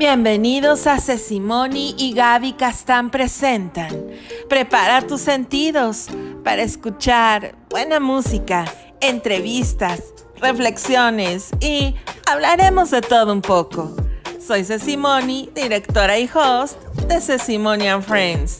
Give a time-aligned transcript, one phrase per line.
[0.00, 4.06] Bienvenidos a Sesimoni y Gaby Castán presentan.
[4.48, 6.06] Prepara tus sentidos
[6.42, 8.64] para escuchar buena música,
[9.02, 10.00] entrevistas,
[10.40, 13.94] reflexiones y hablaremos de todo un poco.
[14.40, 18.58] Soy Sesimoni, directora y host de Sesimoni and Friends.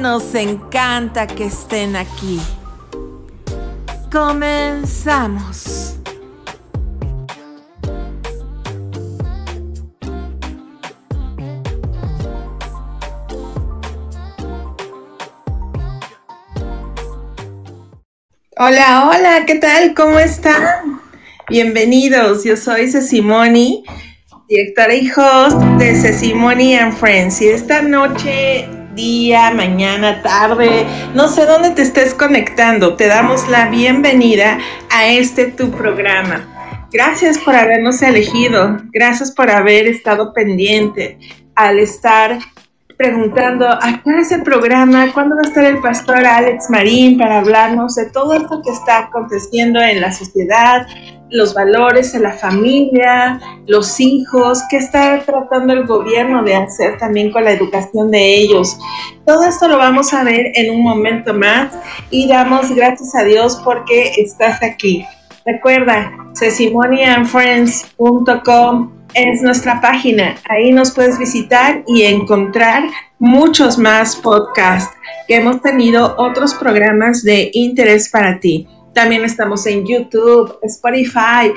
[0.00, 2.40] Nos encanta que estén aquí.
[4.10, 5.97] Comenzamos.
[18.60, 19.94] Hola, hola, ¿qué tal?
[19.94, 21.00] ¿Cómo están?
[21.48, 23.84] Bienvenidos, yo soy Cecimoni,
[24.48, 27.40] directora y host de Cecimoni and Friends.
[27.40, 33.68] Y esta noche, día, mañana, tarde, no sé dónde te estés conectando, te damos la
[33.68, 34.58] bienvenida
[34.90, 36.88] a este tu programa.
[36.90, 41.16] Gracias por habernos elegido, gracias por haber estado pendiente
[41.54, 42.40] al estar
[42.98, 45.10] preguntando, ¿a qué es el programa?
[45.14, 48.98] ¿Cuándo va a estar el pastor Alex Marín para hablarnos de todo esto que está
[48.98, 50.84] aconteciendo en la sociedad,
[51.30, 53.38] los valores en la familia,
[53.68, 58.76] los hijos, qué está tratando el gobierno de hacer también con la educación de ellos?
[59.24, 61.72] Todo esto lo vamos a ver en un momento más
[62.10, 65.06] y damos gracias a Dios porque estás aquí.
[65.46, 70.36] Recuerda, sesimonianfriends.com es nuestra página.
[70.48, 72.84] Ahí nos puedes visitar y encontrar
[73.18, 74.94] muchos más podcasts
[75.26, 78.66] que hemos tenido otros programas de interés para ti.
[78.92, 81.52] También estamos en YouTube, Spotify,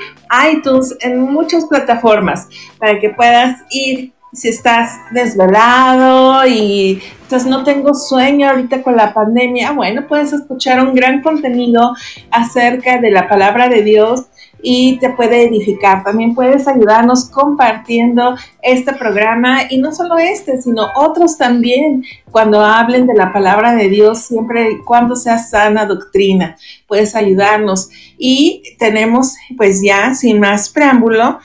[0.52, 2.48] iTunes, en muchas plataformas
[2.78, 9.12] para que puedas ir si estás desvelado y entonces no tengo sueño ahorita con la
[9.12, 11.94] pandemia, bueno, puedes escuchar un gran contenido
[12.30, 14.26] acerca de la palabra de Dios
[14.62, 16.04] y te puede edificar.
[16.04, 23.06] También puedes ayudarnos compartiendo este programa y no solo este, sino otros también cuando hablen
[23.06, 26.56] de la palabra de Dios, siempre y cuando sea sana doctrina,
[26.86, 27.90] puedes ayudarnos.
[28.16, 31.40] Y tenemos pues ya sin más preámbulo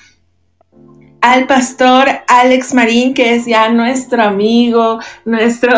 [1.22, 5.74] al pastor Alex Marín, que es ya nuestro amigo, nuestro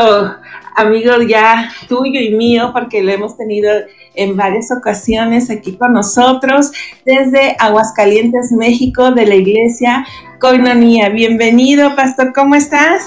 [0.76, 3.72] amigo ya tuyo y mío, porque lo hemos tenido
[4.16, 6.72] en varias ocasiones aquí con nosotros
[7.06, 10.06] desde Aguascalientes, México, de la iglesia
[10.40, 11.10] Coinonía.
[11.10, 13.04] Bienvenido, pastor, ¿cómo estás?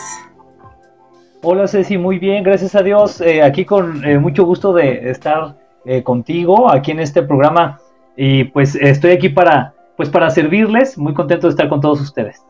[1.43, 3.21] Hola Ceci, muy bien, gracias a Dios.
[3.21, 7.81] Eh, aquí con eh, mucho gusto de estar eh, contigo aquí en este programa
[8.17, 10.99] y pues estoy aquí para pues para servirles.
[10.99, 12.43] Muy contento de estar con todos ustedes.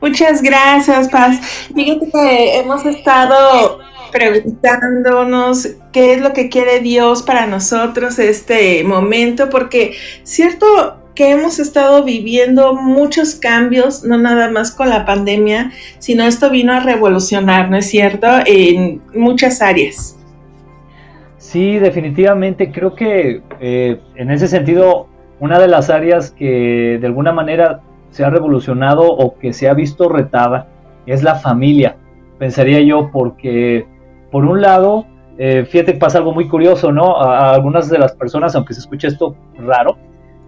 [0.00, 1.40] Muchas gracias, Paz.
[1.74, 3.80] Fíjate que hemos estado
[4.12, 11.58] preguntándonos qué es lo que quiere Dios para nosotros este momento, porque cierto que hemos
[11.58, 17.68] estado viviendo muchos cambios, no nada más con la pandemia, sino esto vino a revolucionar,
[17.68, 20.16] ¿no es cierto?, en muchas áreas.
[21.38, 25.08] Sí, definitivamente, creo que eh, en ese sentido,
[25.40, 29.74] una de las áreas que de alguna manera se ha revolucionado o que se ha
[29.74, 30.68] visto retada
[31.06, 31.96] es la familia,
[32.38, 33.86] pensaría yo, porque
[34.30, 35.06] por un lado,
[35.38, 37.16] eh, fíjate que pasa algo muy curioso, ¿no?
[37.16, 39.96] A, algunas de las personas, aunque se escuche esto raro,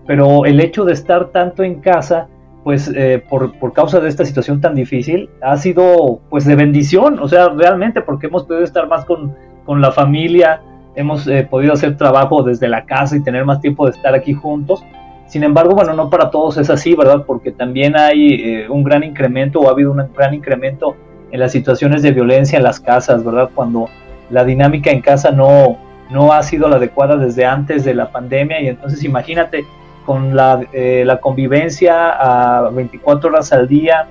[0.07, 2.29] pero el hecho de estar tanto en casa,
[2.65, 7.19] pues eh, por, por, causa de esta situación tan difícil, ha sido pues de bendición,
[7.21, 9.35] o sea, realmente porque hemos podido estar más con,
[9.65, 10.61] con la familia,
[10.95, 14.35] hemos eh, podido hacer trabajo desde la casa y tener más tiempo de estar aquí
[14.35, 14.85] juntos.
[15.27, 17.25] Sin embargo, bueno, no para todos es así, ¿verdad?
[17.27, 20.97] Porque también hay un gran incremento o ha habido un gran incremento
[21.31, 23.51] en las situaciones de violencia en las casas, ¿verdad?
[23.55, 23.89] Cuando
[24.31, 25.79] la dinámica en casa no,
[26.11, 29.65] no ha sido la adecuada desde antes de la pandemia y entonces imagínate
[30.05, 34.09] con la, eh, la convivencia a 24 horas al día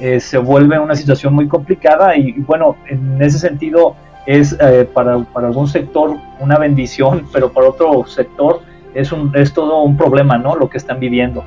[0.00, 3.94] eh, se vuelve una situación muy complicada y, bueno, en ese sentido
[4.26, 8.60] es eh, para, para, algún sector una bendición, pero para otro sector
[8.94, 10.56] es, un, es todo un problema, ¿no?
[10.56, 11.44] Lo que están viviendo.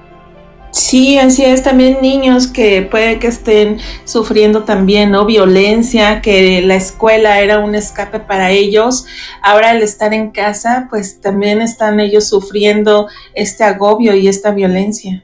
[0.71, 5.25] Sí, así es, también niños que puede que estén sufriendo también, ¿no?
[5.25, 9.05] Violencia, que la escuela era un escape para ellos.
[9.41, 15.23] Ahora al estar en casa, pues también están ellos sufriendo este agobio y esta violencia.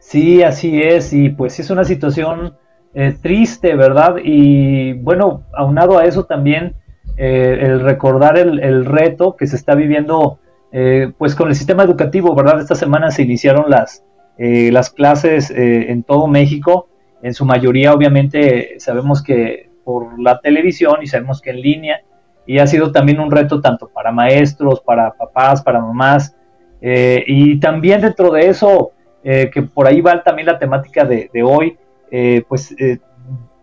[0.00, 2.56] Sí, así es, y pues es una situación
[2.94, 4.16] eh, triste, ¿verdad?
[4.24, 6.74] Y bueno, aunado a eso también
[7.18, 10.38] eh, el recordar el, reto que se está viviendo
[10.72, 12.60] eh, pues con el sistema educativo, ¿verdad?
[12.60, 14.04] Esta semana se iniciaron las,
[14.38, 16.88] las clases en todo México,
[17.22, 22.00] en su mayoría obviamente sabemos que por la televisión y sabemos que en línea,
[22.46, 26.36] y ha sido también un reto tanto para maestros, para papás, para mamás,
[26.80, 28.92] y también dentro de eso,
[29.22, 31.76] que por ahí va también la temática de, de hoy,
[32.10, 32.98] eh, pues eh,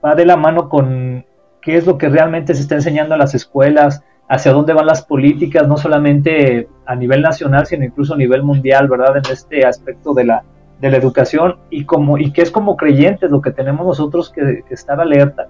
[0.04, 1.26] va de la mano con
[1.62, 5.04] qué es lo que realmente se está enseñando a las escuelas, hacia dónde van las
[5.04, 9.18] políticas, no solamente a nivel nacional, sino incluso a nivel mundial, ¿verdad?
[9.18, 10.44] En este aspecto de la,
[10.80, 14.64] de la educación y, como, y que es como creyentes lo que tenemos nosotros que,
[14.68, 15.48] que estar alerta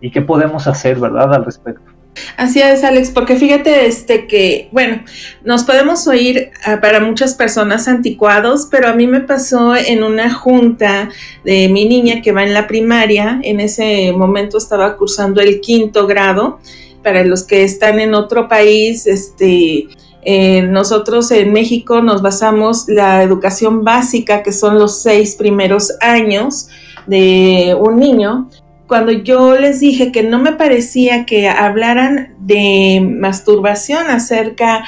[0.00, 1.34] y qué podemos hacer, ¿verdad?
[1.34, 1.97] Al respecto.
[2.36, 5.02] Así es, Alex, porque fíjate este que, bueno,
[5.44, 10.32] nos podemos oír ah, para muchas personas anticuados, pero a mí me pasó en una
[10.32, 11.10] junta
[11.44, 16.06] de mi niña que va en la primaria, en ese momento estaba cursando el quinto
[16.06, 16.60] grado,
[17.02, 19.88] para los que están en otro país, este,
[20.22, 26.68] eh, nosotros en México nos basamos la educación básica, que son los seis primeros años
[27.06, 28.50] de un niño,
[28.88, 34.84] cuando yo les dije que no me parecía que hablaran de masturbación acerca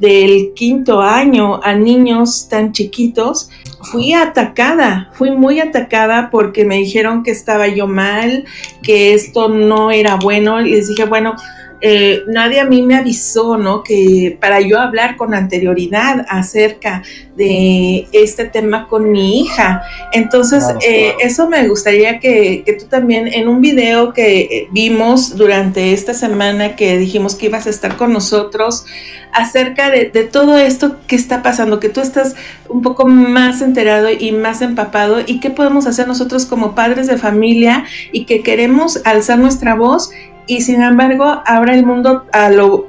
[0.00, 7.22] del quinto año a niños tan chiquitos, fui atacada, fui muy atacada porque me dijeron
[7.22, 8.44] que estaba yo mal,
[8.82, 10.60] que esto no era bueno.
[10.60, 11.36] Les dije, bueno,
[11.86, 13.82] eh, nadie a mí me avisó, ¿no?
[13.82, 17.02] Que para yo hablar con anterioridad acerca
[17.36, 19.82] de este tema con mi hija.
[20.12, 25.92] Entonces, eh, eso me gustaría que, que, tú también, en un video que vimos durante
[25.92, 28.86] esta semana que dijimos que ibas a estar con nosotros,
[29.34, 32.34] acerca de, de, todo esto que está pasando, que tú estás
[32.70, 37.18] un poco más enterado y más empapado y qué podemos hacer nosotros como padres de
[37.18, 40.10] familia y que queremos alzar nuestra voz
[40.46, 42.86] y sin embargo ahora el mundo a lo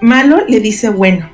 [0.00, 1.28] malo le dice bueno.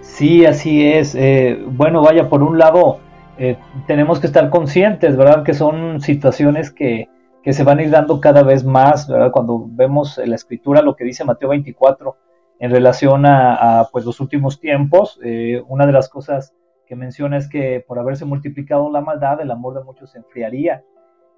[0.00, 1.14] Sí, así es.
[1.14, 2.98] Eh, bueno, vaya, por un lado
[3.38, 3.56] eh,
[3.86, 5.44] tenemos que estar conscientes, ¿verdad?
[5.44, 7.08] Que son situaciones que,
[7.42, 9.30] que, se van a ir dando cada vez más, ¿verdad?
[9.32, 12.16] Cuando vemos la escritura, lo que dice Mateo 24
[12.60, 16.52] en relación a, pues, los últimos tiempos, eh, una de las cosas
[16.86, 20.84] que menciona es que por haberse multiplicado la maldad, el amor de muchos se enfriaría.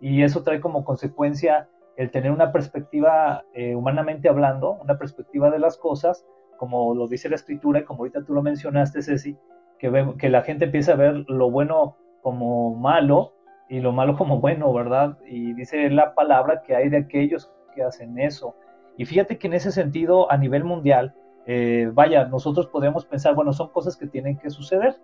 [0.00, 5.58] Y eso trae como consecuencia el tener una perspectiva, eh, humanamente hablando, una perspectiva de
[5.58, 9.36] las cosas, como lo dice la escritura y como ahorita tú lo mencionaste, Ceci,
[9.78, 13.34] que, que la gente empieza a ver lo bueno como malo
[13.68, 15.18] y lo malo como bueno, ¿verdad?
[15.26, 18.54] Y dice la palabra que hay de aquellos que hacen eso.
[18.96, 21.14] Y fíjate que en ese sentido, a nivel mundial,
[21.46, 24.96] eh, vaya, nosotros podemos pensar, bueno, son cosas que tienen que suceder,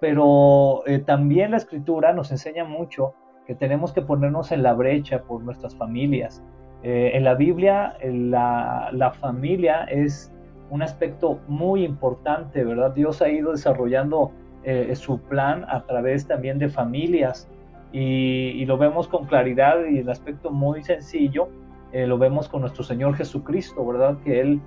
[0.00, 3.14] pero eh, también la escritura nos enseña mucho
[3.46, 6.42] que tenemos que ponernos en la brecha por nuestras familias.
[6.82, 10.32] Eh, en la Biblia, la, la, familia es
[10.70, 12.92] un aspecto muy importante, ¿verdad?
[12.94, 14.32] Dios ha ido desarrollando
[14.64, 17.48] eh, su plan a través también de familias
[17.92, 21.48] y, lo vemos con claridad y el aspecto muy sencillo,
[21.92, 24.18] eh, lo vemos con nuestro Señor Jesucristo, ¿verdad?
[24.24, 24.60] Que Él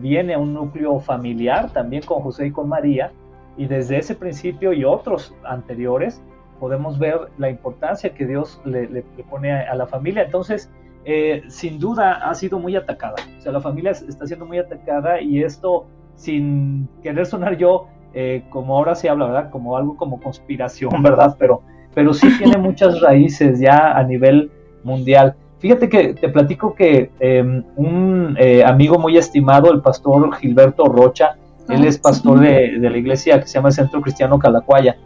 [0.00, 3.12] viene a un núcleo familiar también con José y con María
[3.56, 6.20] y desde ese principio y otros anteriores,
[6.62, 10.22] podemos ver la importancia que Dios le, pone a, la familia.
[10.22, 10.70] Entonces,
[11.04, 13.16] eh, sin duda ha sido muy atacada.
[13.36, 18.44] O sea, la familia está siendo muy atacada y esto, sin querer sonar yo, eh,
[18.50, 19.50] como ahora se habla, ¿verdad?
[19.50, 21.34] Como algo como conspiración, ¿verdad?
[21.36, 21.62] Pero,
[21.96, 24.52] pero sí tiene muchas raíces ya a nivel
[24.84, 25.34] mundial.
[25.58, 31.34] Fíjate que te platico que em, un eh, amigo muy estimado, el pastor Gilberto Rocha,
[31.68, 34.96] él ah, es pastor de, de, la iglesia que se llama Centro Cristiano Calacuaya.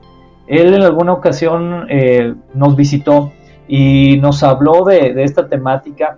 [0.46, 3.32] Él en alguna ocasión eh, nos visitó
[3.68, 6.16] y nos habló de, esta temática,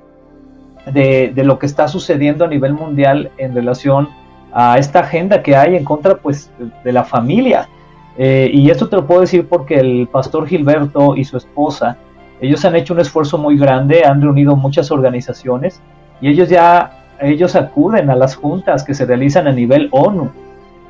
[0.93, 4.09] de, lo que está sucediendo a nivel mundial en relación
[4.53, 6.51] a esta agenda que hay en contra pues,
[6.85, 7.69] de la familia.
[8.19, 11.97] Eh, y esto te lo puedo decir porque el pastor Gilberto y su esposa,
[12.41, 15.81] ellos han hecho un esfuerzo muy grande, han reunido muchas organizaciones
[16.21, 20.31] y ellos ya, ellos acuden a las juntas que se realizan a nivel ONU.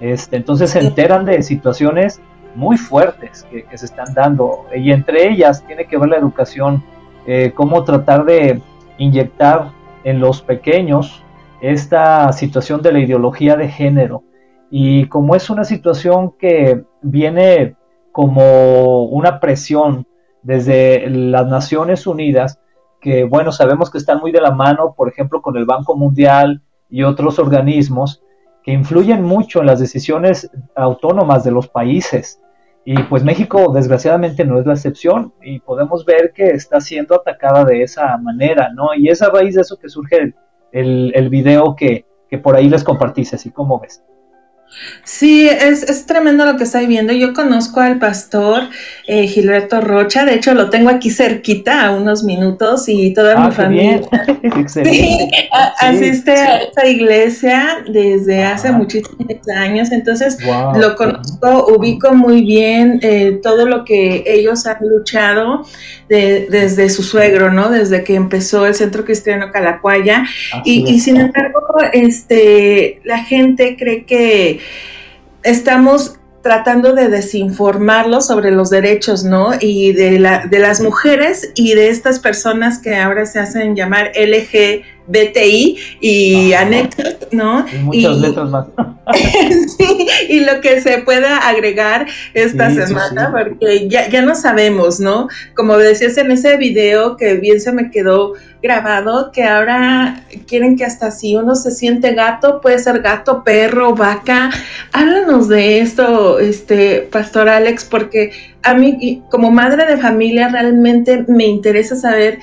[0.00, 2.20] Este, entonces se enteran de situaciones
[2.58, 6.82] muy fuertes que, se están dando y entre ellas tiene que ver la educación,
[7.26, 8.60] eh, cómo tratar de
[8.98, 9.70] inyectar
[10.02, 11.22] en los pequeños
[11.60, 14.24] esta situación de la ideología de género
[14.70, 17.76] y como es una situación que viene
[18.12, 20.06] como una presión
[20.42, 22.58] desde las Naciones Unidas,
[23.00, 26.62] que bueno, sabemos que están muy de la mano, por ejemplo, con el Banco Mundial
[26.90, 28.22] y otros organismos,
[28.64, 32.40] que influyen mucho en las decisiones autónomas de los países.
[32.90, 37.66] Y pues México desgraciadamente no es la excepción y podemos ver que está siendo atacada
[37.66, 38.94] de esa manera, ¿no?
[38.96, 40.32] Y es a raíz de eso que surge
[40.72, 44.02] el, el, video que, que por ahí les compartí, así como ves.
[45.04, 47.12] Sí, es, es, tremendo lo que estoy viendo.
[47.12, 48.64] Yo conozco al pastor
[49.06, 53.46] eh, Gilberto Rocha, de hecho lo tengo aquí cerquita a unos minutos y toda mi
[53.46, 54.00] ah, familia.
[55.80, 60.38] Asiste a esta iglesia desde hace muchísimos años, entonces
[60.76, 65.64] lo conozco, ubico muy bien eh, todo lo que ellos han luchado
[66.08, 67.70] desde su suegro, ¿no?
[67.70, 70.24] Desde que empezó el Centro Cristiano Calacuaya.
[70.64, 71.60] Y, y sin embargo,
[71.92, 74.57] este, la gente cree que
[75.42, 79.50] estamos tratando de desinformarlos sobre los derechos, ¿no?
[79.60, 84.12] Y de, de las mujeres y de estas personas que ahora se hacen llamar
[85.08, 87.64] LGBTI y anexos, ¿no?
[87.72, 88.66] Y muchas letras más.
[89.78, 95.28] sí, y lo que se pueda agregar esta semana, porque ya, ya no sabemos, ¿no?
[95.54, 100.84] Como decías en ese video que bien se me quedó grabado, que ahora quieren que
[100.84, 104.50] hasta si uno se siente gato, puede ser gato, perro, vaca.
[104.92, 111.46] Háblanos de esto, este, Pastor Alex, porque a mí, como madre de familia, realmente me
[111.46, 112.40] interesa saber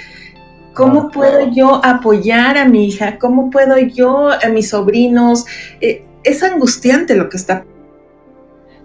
[0.76, 3.18] ¿Cómo puedo yo apoyar a mi hija?
[3.18, 5.46] ¿Cómo puedo yo a mis sobrinos?
[5.80, 7.64] Eh, es angustiante lo que está.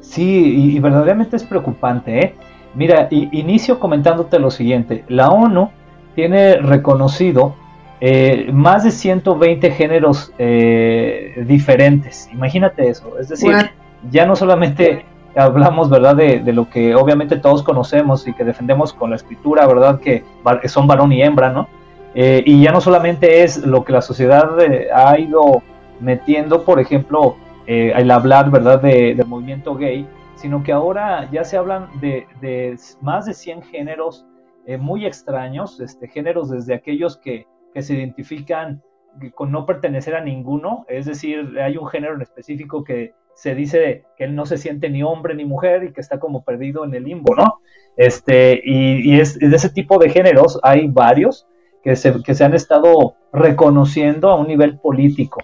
[0.01, 2.21] Sí, y, verdaderamente es preocupante.
[2.21, 2.35] ¿eh?
[2.75, 5.05] Mira, inicio comentándote lo siguiente.
[5.09, 5.71] La ONU
[6.15, 7.57] tiene reconocido
[8.01, 12.29] eh, más de 120 géneros eh, diferentes.
[12.33, 13.19] Imagínate eso.
[13.19, 13.53] Es decir,
[14.11, 15.05] ya no solamente
[15.35, 19.67] hablamos, ¿verdad?, de, de, lo que obviamente todos conocemos y que defendemos con la escritura,
[19.67, 20.23] ¿verdad?, que
[20.67, 21.69] son varón y hembra, ¿no?
[22.15, 24.57] Y ya no solamente es lo que la sociedad
[24.93, 25.63] ha ido
[26.01, 27.37] metiendo, por ejemplo,
[27.67, 32.27] eh, el hablar, ¿verdad?, del movimiento gay, sino que ahora ya se hablan de,
[33.01, 34.27] más de 100 géneros
[34.67, 38.83] eh, muy extraños, este, géneros desde aquellos que, que se identifican
[39.35, 44.05] con no pertenecer a ninguno, es decir, hay un género en específico que se dice
[44.17, 46.95] que él no se siente ni hombre ni mujer y que está como perdido en
[46.95, 47.61] el limbo, ¿no?
[47.97, 51.47] Este, y, es, de ese tipo de géneros hay varios
[51.83, 55.41] que se, que se han estado reconociendo a un nivel político.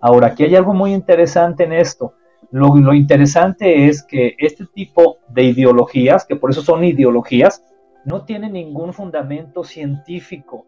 [0.00, 2.14] Ahora, aquí hay algo muy interesante en esto.
[2.50, 7.64] Lo, interesante es que este tipo de ideologías, que por eso son ideologías,
[8.04, 10.64] no tienen ningún fundamento científico.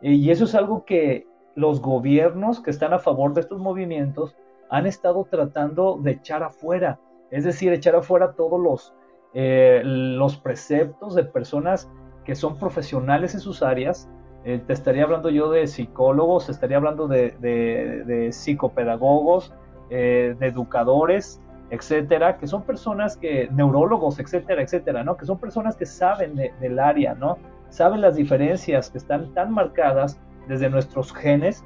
[0.00, 4.34] Eh, y eso es algo que los gobiernos que están a favor de estos movimientos
[4.68, 6.98] han estado tratando de echar afuera.
[7.30, 8.94] Es decir, echar afuera todos los,
[9.34, 11.88] eh, los preceptos de personas
[12.24, 14.08] que son profesionales en sus áreas,
[14.44, 19.54] eh, te estaría hablando yo de psicólogos, estaría hablando de, psicopedagogos,
[19.90, 25.16] eh, de educadores, etcétera, que son personas que, neurólogos, etcétera, etcétera, ¿no?
[25.16, 27.38] Que son personas que saben del área, ¿no?
[27.70, 30.18] Saben las diferencias que están tan marcadas
[30.48, 31.64] desde nuestros genes,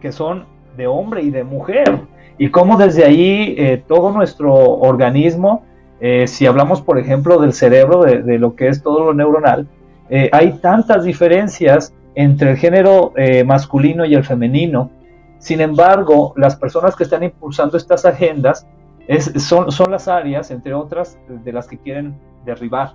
[0.00, 0.46] que son
[0.76, 2.00] de hombre y de mujer,
[2.38, 5.64] y cómo desde ahí eh, todo nuestro organismo,
[6.26, 9.66] si hablamos, por ejemplo, del cerebro, de, lo que es todo lo neuronal,
[10.30, 14.90] hay tantas diferencias entre el género eh, masculino y el femenino.
[15.38, 18.66] Sin embargo, las personas que están impulsando estas agendas
[19.36, 22.94] son, son las áreas, entre otras, de las que quieren derribar.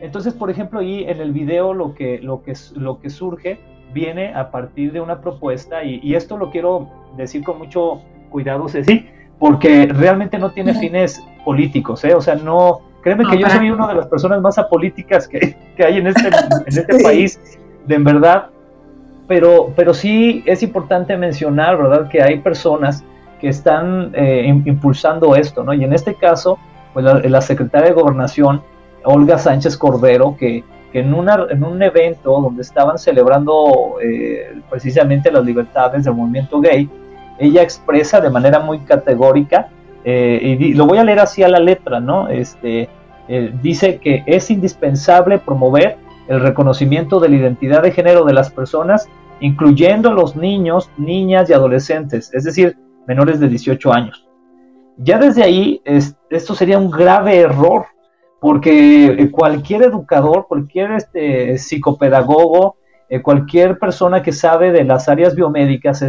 [0.00, 3.58] Entonces, por ejemplo, ahí en el video lo que, lo que, lo que surge
[3.92, 9.06] viene a partir de una propuesta, y, esto lo quiero decir con mucho cuidado, Ceci,
[9.38, 12.14] porque realmente no tiene fines políticos, ¿eh?
[12.14, 15.84] O sea, no, créeme que yo soy una de las personas más apolíticas que, que
[15.84, 17.40] hay en este, en este país,
[17.86, 18.50] de en verdad,
[19.28, 23.04] pero, pero sí es importante mencionar, ¿verdad?, que hay personas
[23.38, 25.72] que están eh, impulsando esto, ¿no?
[25.74, 26.58] Y en este caso,
[26.94, 28.62] pues la, secretaria de Gobernación,
[29.04, 35.44] Olga Sánchez Cordero, que, en, una, en un evento donde estaban celebrando eh, precisamente las
[35.44, 36.88] libertades del movimiento gay,
[37.38, 39.68] ella expresa de manera muy categórica,
[40.04, 42.28] eh, y lo voy a leer así a la letra, ¿no?
[42.28, 42.88] Este,
[43.60, 49.08] dice que es indispensable promover el reconocimiento de la identidad de género de las personas,
[49.40, 54.26] incluyendo los niños, niñas y adolescentes, es decir, menores de 18 años.
[54.98, 57.86] Ya desde ahí, esto sería un grave error,
[58.40, 62.76] porque eh, cualquier educador, cualquier este, psicopedagogo,
[63.08, 66.04] eh, cualquier persona que sabe de las áreas biomédicas,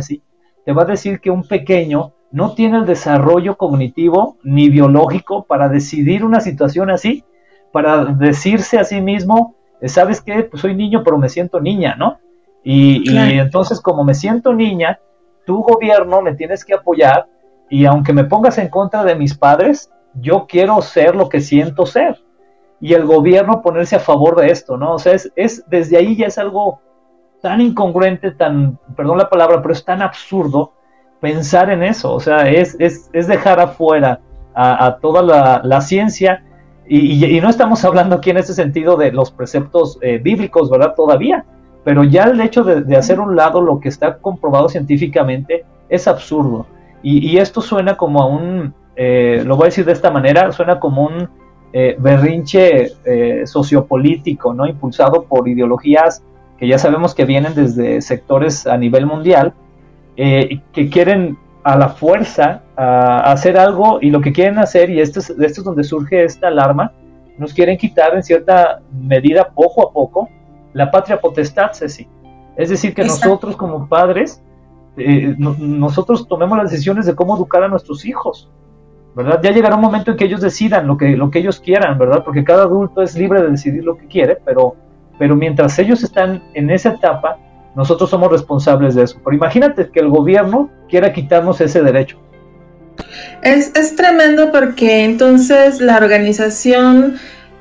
[0.65, 5.69] te va a decir que un pequeño no tiene el desarrollo cognitivo ni biológico para
[5.69, 7.23] decidir una situación así,
[7.71, 9.55] para decirse a sí mismo,
[9.87, 10.43] ¿sabes qué?
[10.43, 12.19] Pues soy niño, pero me siento niña, ¿no?
[12.63, 13.03] Y,
[13.39, 14.99] entonces, como me siento niña,
[15.45, 17.27] tu gobierno me tienes que apoyar
[17.69, 21.85] y aunque me pongas en contra de mis padres, yo quiero ser lo que siento
[21.85, 22.17] ser.
[22.81, 24.93] y el gobierno ponerse a favor de esto, ¿no?
[24.93, 26.79] O sea, es, es desde ahí ya es algo
[27.41, 30.73] tan incongruente, tan, perdón la palabra, pero es tan absurdo
[31.19, 34.21] pensar en eso, o sea, es, es, es dejar afuera
[34.55, 35.21] a, toda
[35.63, 36.43] la, ciencia
[36.89, 40.95] y, no estamos hablando aquí en ese sentido de los preceptos eh, bíblicos, ¿verdad?
[40.95, 41.45] Todavía,
[41.83, 46.65] pero ya el hecho de, hacer un lado lo que está comprobado científicamente es absurdo.
[47.01, 50.79] Y, esto suena como a un, eh, lo voy a decir de esta manera, suena
[50.79, 51.29] como un
[51.71, 54.65] eh, berrinche sociopolítico, ¿no?
[54.67, 56.23] Impulsado por ideologías
[56.59, 59.53] que ya sabemos que vienen desde sectores a nivel mundial,
[60.17, 64.99] eh, que quieren a la fuerza a, hacer algo y lo que quieren hacer, y
[64.99, 66.93] esto es, esto es donde surge esta alarma,
[67.37, 70.29] nos quieren quitar en cierta medida, poco a poco,
[70.73, 72.07] la patria potestad, Ceci.
[72.57, 74.43] Es decir, que nosotros como padres,
[74.97, 78.49] eh, nosotros tomemos las decisiones de cómo educar a nuestros hijos,
[79.15, 79.39] ¿verdad?
[79.41, 82.23] Ya llegará un momento en que ellos decidan lo que, lo que ellos quieran, ¿verdad?
[82.23, 84.75] Porque cada adulto es libre de decidir lo que quiere, pero
[85.19, 87.37] pero mientras ellos están en esa etapa,
[87.79, 89.21] nosotros somos responsables de eso.
[89.23, 92.19] Pero imagínate que el gobierno quiera quitarnos ese derecho.
[93.41, 97.15] Es, tremendo porque entonces la organización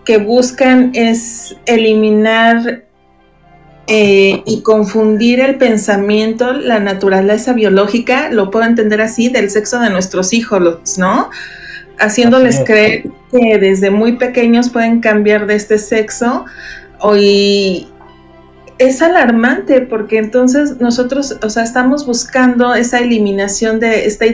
[0.05, 2.83] que buscan es eliminar
[3.87, 9.89] eh, y confundir el pensamiento, la naturaleza biológica, lo puedo entender así, del sexo de
[9.89, 11.31] nuestros hijos, ¿no?
[12.01, 16.45] Haciéndoles creer que desde muy pequeños pueden cambiar de este sexo
[17.01, 17.87] Hoy
[18.79, 24.27] es alarmante porque entonces nosotros, o sea, estamos buscando esa eliminación de esta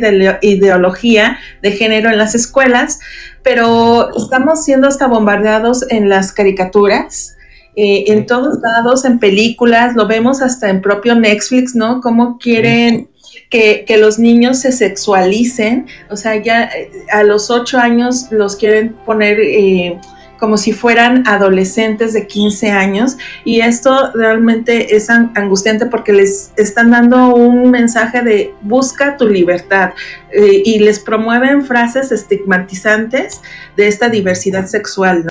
[0.43, 3.01] ideología de género en las escuelas,
[3.43, 7.37] pero estamos siendo hasta bombardeados en las caricaturas,
[7.77, 12.01] eh, en todos lados, en películas, lo vemos hasta en propio Netflix, ¿no?
[12.01, 13.09] Cómo quieren
[13.51, 18.95] que, los niños se sexualicen, o sea, ya eh, a los ocho años los quieren
[19.05, 19.41] poner...
[19.41, 19.99] Eh,
[20.39, 26.91] como si fueran adolescentes de 15 años y esto realmente es angustiante porque les están
[26.91, 29.93] dando un mensaje de busca tu libertad
[30.33, 33.43] eh, y les promueven frases estigmatizantes
[33.77, 35.29] de esta diversidad sexual.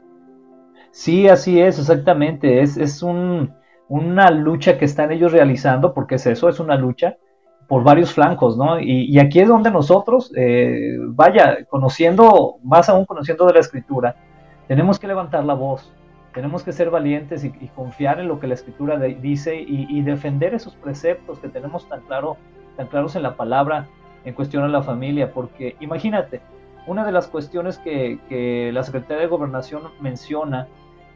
[0.92, 2.62] Sí, así es, exactamente.
[2.62, 7.18] Es, es una lucha que están ellos realizando, porque es eso, es una lucha
[7.68, 8.80] por varios flancos, ¿no?
[8.80, 14.16] Y, aquí es donde nosotros, eh, vaya, conociendo, más aún conociendo de la escritura,
[14.68, 15.94] tenemos que levantar la voz,
[16.34, 20.76] tenemos que ser valientes y, confiar en lo que la escritura dice y, defender esos
[20.76, 22.38] preceptos que tenemos tan, claro,
[22.76, 23.88] tan claros en la palabra
[24.26, 26.42] en cuestión a la familia, porque imagínate,
[26.88, 30.68] una de las cuestiones que, la Secretaría de Gobernación menciona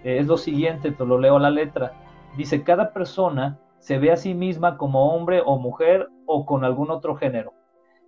[0.04, 1.94] eh, es lo siguiente, te lo leo a la letra,
[2.38, 6.92] dice, cada persona se ve a sí misma como hombre o mujer o con algún
[6.92, 7.54] otro género.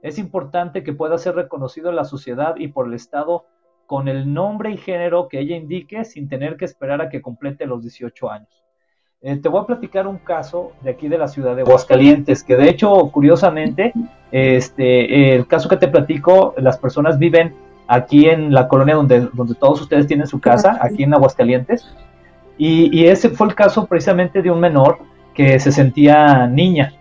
[0.02, 3.46] Es importante que pueda ser reconocido en la sociedad y por el Estado
[3.90, 7.66] con el nombre y género que ella indique sin tener que esperar a que complete
[7.66, 8.64] los 18 años.
[9.20, 12.56] Eh, te voy a platicar un caso de aquí de la ciudad de Aguascalientes, que
[12.56, 13.92] de hecho, curiosamente,
[14.32, 17.56] este, el caso que te platico, las personas viven
[17.88, 21.92] aquí en la colonia donde, donde todos ustedes tienen su casa, aquí en Aguascalientes,
[22.60, 25.00] y, ese fue el caso precisamente de un menor
[25.34, 26.94] que se sentía niña.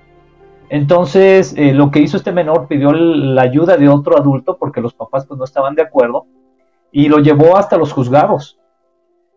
[0.70, 4.94] Entonces, eh, lo que hizo este menor, pidió la ayuda de otro adulto porque los
[4.94, 6.24] papás pues, no estaban de acuerdo
[6.92, 8.59] y lo llevó hasta los juzgados.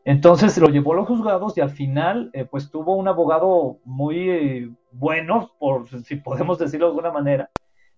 [0.04, 4.30] Entonces lo llevó a los juzgados y al final eh, pues tuvo un abogado muy
[4.30, 7.50] eh, bueno, por si podemos decirlo de alguna manera,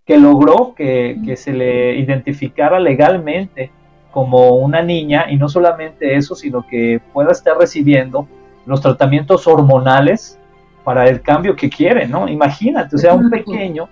[0.05, 3.71] que logró que, que, se le identificara legalmente
[4.11, 8.27] como una niña y no solamente eso, sino que pueda estar recibiendo
[8.65, 10.37] los tratamientos hormonales
[10.83, 12.27] para el cambio que quiere, ¿no?
[12.27, 13.87] Imagínate, o sea, un pequeño,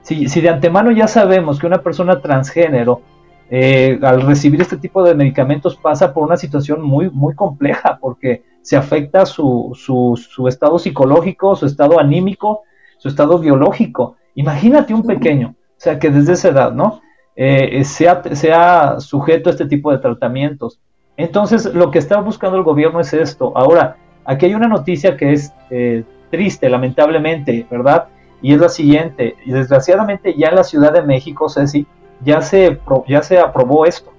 [0.00, 3.02] si, si de antemano ya sabemos que una persona transgénero
[3.52, 8.44] eh, al recibir este tipo de medicamentos pasa por una situación muy, muy compleja porque
[8.62, 12.62] se afecta su, su, estado psicológico, su estado anímico,
[12.98, 14.16] su estado biológico.
[14.36, 17.00] Imagínate un pequeño, o sea, que desde esa edad, ¿no?
[17.34, 20.78] Eh, sea, sea sujeto a este tipo de tratamientos.
[21.16, 23.52] Entonces, lo que está buscando el gobierno es esto.
[23.56, 28.06] Ahora, aquí hay una noticia que es eh, triste, lamentablemente, ¿verdad?
[28.42, 29.34] Y es la siguiente.
[29.44, 31.86] Y desgraciadamente ya en la Ciudad de México, Ceci,
[32.22, 34.12] ya se, ya se aprobó esto.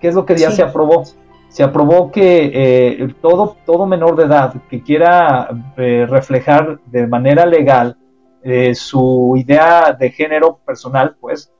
[0.00, 1.04] ¿Qué es lo que ya se aprobó?
[1.48, 7.46] Se aprobó que eh, todo, todo menor de edad que quiera eh, reflejar de manera
[7.46, 7.96] legal
[8.42, 11.52] eh, su idea de género personal, pues,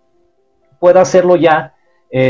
[0.79, 1.75] pueda hacerlo ya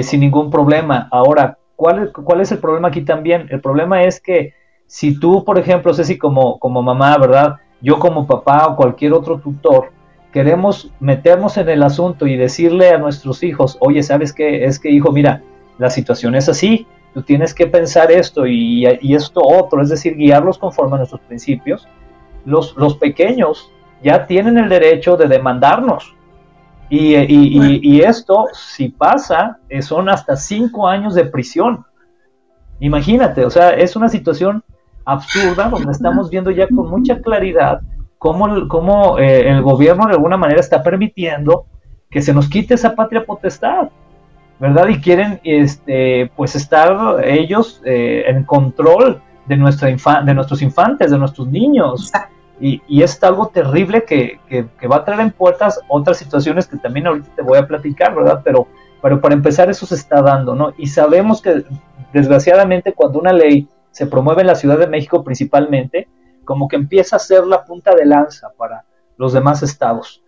[0.03, 1.07] sin ningún problema.
[1.13, 3.47] Ahora, ¿cuál, ¿cuál es el problema aquí también?
[3.51, 4.55] El problema es que
[4.89, 7.57] si tú, por ejemplo, Ceci, como, como mamá, ¿verdad?
[7.81, 9.93] Yo como papá o cualquier otro tutor,
[10.33, 14.65] queremos meternos en el asunto y decirle a nuestros hijos, oye, ¿sabes qué?
[14.65, 15.43] Es que hijo, mira,
[15.79, 20.59] la situación es así, tú tienes que pensar esto y, esto otro, es decir, guiarlos
[20.59, 21.89] conforme a nuestros principios,
[22.45, 23.71] los, los pequeños
[24.03, 26.15] ya tienen el derecho de demandarnos.
[26.91, 31.85] Y, y, esto, si pasa, eh, son hasta cinco años de prisión.
[32.81, 34.63] Imagínate, o sea, es una situación
[35.05, 37.81] absurda donde estamos viendo ya con mucha claridad
[38.19, 41.67] cómo, cómo eh, el gobierno de alguna manera está permitiendo
[42.11, 43.89] que se nos quite esa patria potestad.
[44.59, 44.89] ¿verdad?
[44.89, 51.19] Y quieren este, pues estar ellos eh, en control de, nuestra de nuestros infantes, de
[51.19, 52.11] nuestros niños.
[52.61, 54.41] Y, y, es algo terrible que,
[54.91, 58.41] va a traer en puertas otras situaciones que también ahorita te voy a platicar, ¿verdad?
[58.45, 58.67] Pero,
[59.01, 60.73] pero para empezar eso se está dando, ¿no?
[60.77, 61.63] Y sabemos que
[62.13, 66.09] desgraciadamente cuando una ley se promueve en la Ciudad de México principalmente,
[66.49, 68.83] como que empieza a ser la punta de lanza para
[69.19, 70.23] los demás estados.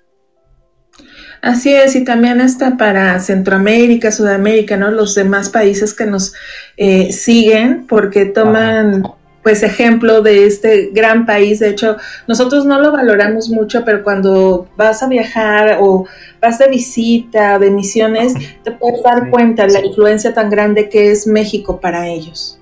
[1.40, 4.90] Así es, y también está para Centroamérica, Sudamérica, ¿no?
[4.90, 6.34] Los demás países que nos
[6.76, 9.02] eh, siguen porque toman
[9.42, 11.60] pues ejemplo de este gran país.
[11.60, 11.96] De hecho,
[12.28, 16.04] nosotros no lo valoramos mucho, pero cuando vas a viajar o
[16.42, 21.10] vas de visita, de misiones, te puedes dar cuenta de la influencia tan grande que
[21.10, 22.60] es México para ellos.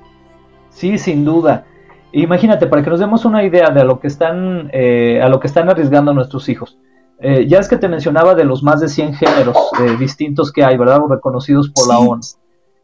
[0.71, 1.64] Sí, sin duda.
[2.12, 5.47] Imagínate, para que nos demos una idea de lo que están, eh, a lo que
[5.47, 6.79] están arriesgando nuestros hijos.
[7.21, 10.64] Eh, ya es que te mencionaba de los más de 100 géneros eh, distintos que
[10.64, 11.01] hay, ¿verdad?
[11.09, 12.21] Reconocidos por la ONU.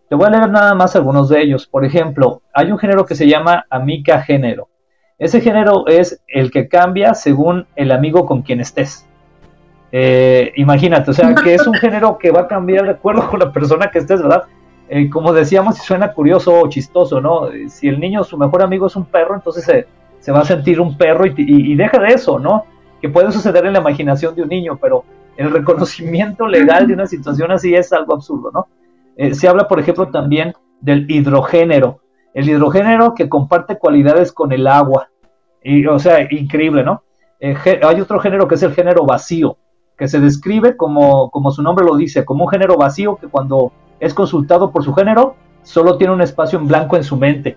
[0.09, 1.67] Te voy a leer nada más algunos de ellos.
[1.67, 4.69] Por ejemplo, hay un género que se llama amica género.
[5.19, 9.07] Ese género es el que cambia según el amigo con quien estés.
[9.93, 13.39] Eh, imagínate, o sea, que es un género que va a cambiar de acuerdo con
[13.39, 14.43] la persona que estés, ¿verdad?
[15.11, 17.49] Como decíamos, suena curioso o chistoso, ¿no?
[17.69, 19.87] Si el niño, su mejor amigo es un perro, entonces
[20.21, 22.65] se, va a sentir un perro y deja de eso, ¿no?
[23.05, 25.05] que puede suceder en la imaginación de un niño, pero
[25.37, 28.67] el reconocimiento legal de una situación así es algo absurdo, ¿no?
[29.15, 32.01] Eh, se habla, por ejemplo, también del hidrogénero,
[32.33, 35.11] el hidrogénero que comparte cualidades con el agua,
[35.63, 37.03] y, o sea, increíble, ¿no?
[37.41, 37.55] Eh,
[37.87, 39.59] hay otro género que es el género vacío,
[39.99, 43.71] que se describe como, como su nombre lo dice, como un género vacío que cuando
[44.01, 47.57] es consultado por su género, solo tiene un espacio en blanco en su mente.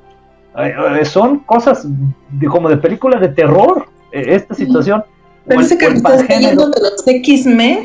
[0.58, 1.88] Eh, son cosas
[2.50, 5.04] como de película de terror, esta situación.
[5.48, 7.84] Parece que estás leyendo de los X-Men.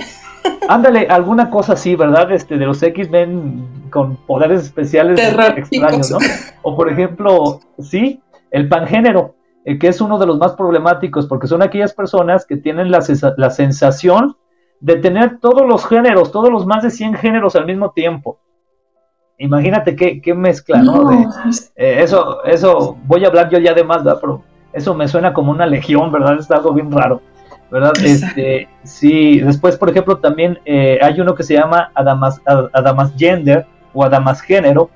[0.68, 2.32] Ándale, alguna cosa así, ¿verdad?
[2.32, 5.20] Este, de los X-Men con poderes especiales
[5.56, 6.18] extraños, ¿no?
[6.62, 9.34] O por ejemplo, sí, el pangénero,
[9.64, 13.04] eh, que es uno de los más problemáticos, porque son aquellas personas que tienen la,
[13.36, 14.36] la sensación
[14.80, 18.38] de tener todos los géneros, todos los más de 100 géneros al mismo tiempo.
[19.42, 21.10] Imagínate qué, qué mezcla, ¿no?
[21.76, 24.20] Eh, eso, eso, voy a hablar yo ya de más, ¿verdad?
[24.20, 26.38] Pero eso me suena como una legión, ¿verdad?
[26.38, 27.20] Es algo bien raro.
[27.68, 27.92] ¿verdad?
[28.04, 33.66] Este, sí, después, por ejemplo, también eh, hay uno que se llama Adamas, Adamas Gender
[33.94, 34.90] o Adamas Género,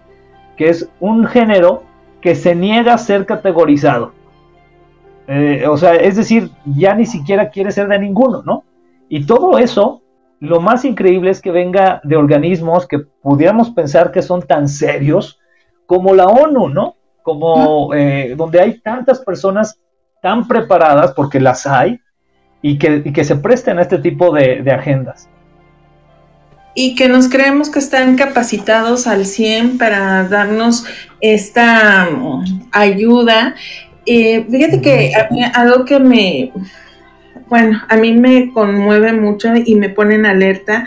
[0.56, 1.82] que es un género
[2.20, 4.12] que se niega a ser categorizado.
[5.26, 8.62] Eh, o sea, es decir, ya ni siquiera quiere ser de ninguno, ¿no?
[9.08, 10.02] Y todo eso,
[10.40, 15.38] lo más increíble es que venga de organismos que pudiéramos pensar que son tan serios
[15.86, 16.96] como la ONU, ¿no?
[17.22, 19.78] Como eh, donde hay tantas personas
[20.20, 22.00] tan preparadas, porque las hay,
[22.62, 25.28] y que, se presten a este tipo de, agendas.
[26.74, 30.84] Y que nos creemos que están capacitados al 100 para darnos
[31.20, 33.54] esta mm, ayuda.
[34.04, 35.12] Eh, fíjate que
[35.54, 36.52] algo que me,
[37.48, 40.86] bueno, a mí me conmueve mucho y me pone en alerta.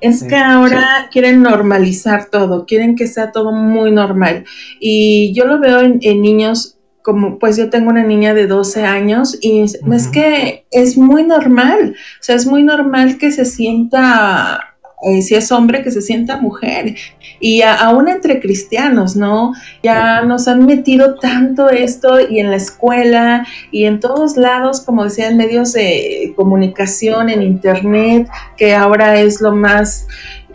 [0.00, 4.44] Es que ahora quieren normalizar todo, quieren que sea todo muy normal.
[4.78, 8.82] Y yo lo veo en, en niños como pues yo tengo una niña de 12
[8.82, 14.75] años y es que es muy normal, o sea, es muy normal que se sienta,
[15.06, 16.94] eh, si es hombre, que se sienta mujer.
[17.40, 19.52] Y aún entre cristianos, ¿no?
[19.82, 25.04] Ya nos han metido tanto esto y en la escuela y en todos lados, como
[25.04, 30.06] decía, en medios de comunicación, en internet, que ahora es lo más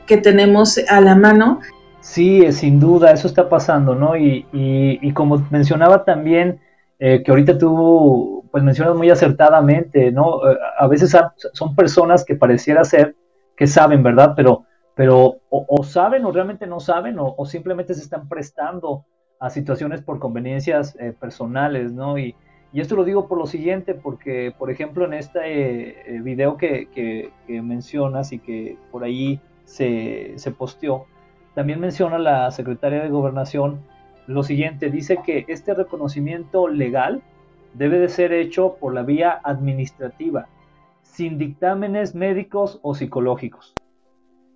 [0.06, 1.60] que tenemos a la mano,
[2.02, 4.18] Sí, sin duda, eso está pasando, ¿no?
[4.18, 6.60] Y, y, como mencionaba también,
[7.00, 10.46] eh, que ahorita tú, pues mencionas muy acertadamente, ¿no?
[10.50, 11.16] Eh, a veces
[11.54, 13.16] son personas que pareciera ser
[13.62, 14.34] que saben, ¿verdad?
[14.36, 19.06] Pero, pero o, saben o realmente no saben o, simplemente se están prestando
[19.40, 22.18] a situaciones por conveniencias eh, personales, ¿no?
[22.18, 22.36] Y,
[22.74, 27.62] esto lo digo por lo siguiente, porque, por ejemplo, en este video que, que, que,
[27.62, 31.06] mencionas y que por ahí se, se posteó,
[31.54, 33.82] también menciona la secretaria de Gobernación
[34.26, 37.22] lo siguiente, dice que este reconocimiento legal
[37.76, 40.48] debe de ser hecho por la vía administrativa,
[41.12, 43.74] sin dictámenes médicos o psicológicos.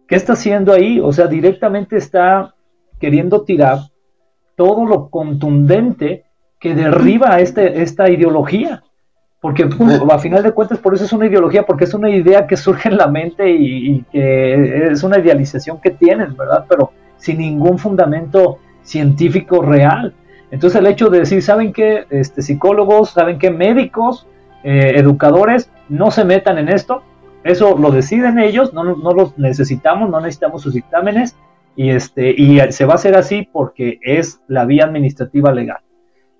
[0.07, 0.99] ¿Qué está haciendo ahí?
[0.99, 2.55] O sea, directamente está
[2.99, 3.79] queriendo tirar
[4.55, 6.25] todo lo contundente
[6.59, 8.83] que derriba este, esta ideología.
[9.41, 9.67] Porque
[10.09, 12.89] a final de cuentas, por eso es una ideología, porque es una idea que surge
[12.89, 16.65] en la mente y, que es una idealización que tienen, ¿verdad?
[16.67, 20.15] Pero sin ningún fundamento científico real.
[20.51, 22.05] Entonces el hecho de decir, ¿saben qué?
[22.09, 23.51] Este, psicólogos, ¿saben qué?
[23.51, 24.25] Médicos,
[24.65, 27.04] eh, educadores, no se metan en esto.
[27.43, 31.36] Eso lo deciden ellos, no, no los necesitamos, no necesitamos sus dictámenes
[31.75, 35.78] y, este, y se va a hacer así porque es la vía administrativa legal.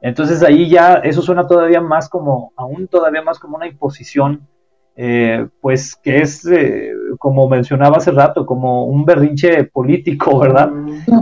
[0.02, 4.48] Entonces ahí ya eso suena todavía más como, aún todavía más como una imposición,
[4.96, 10.72] eh, pues que es, eh, como mencionaba hace rato, como un berrinche político, ¿verdad?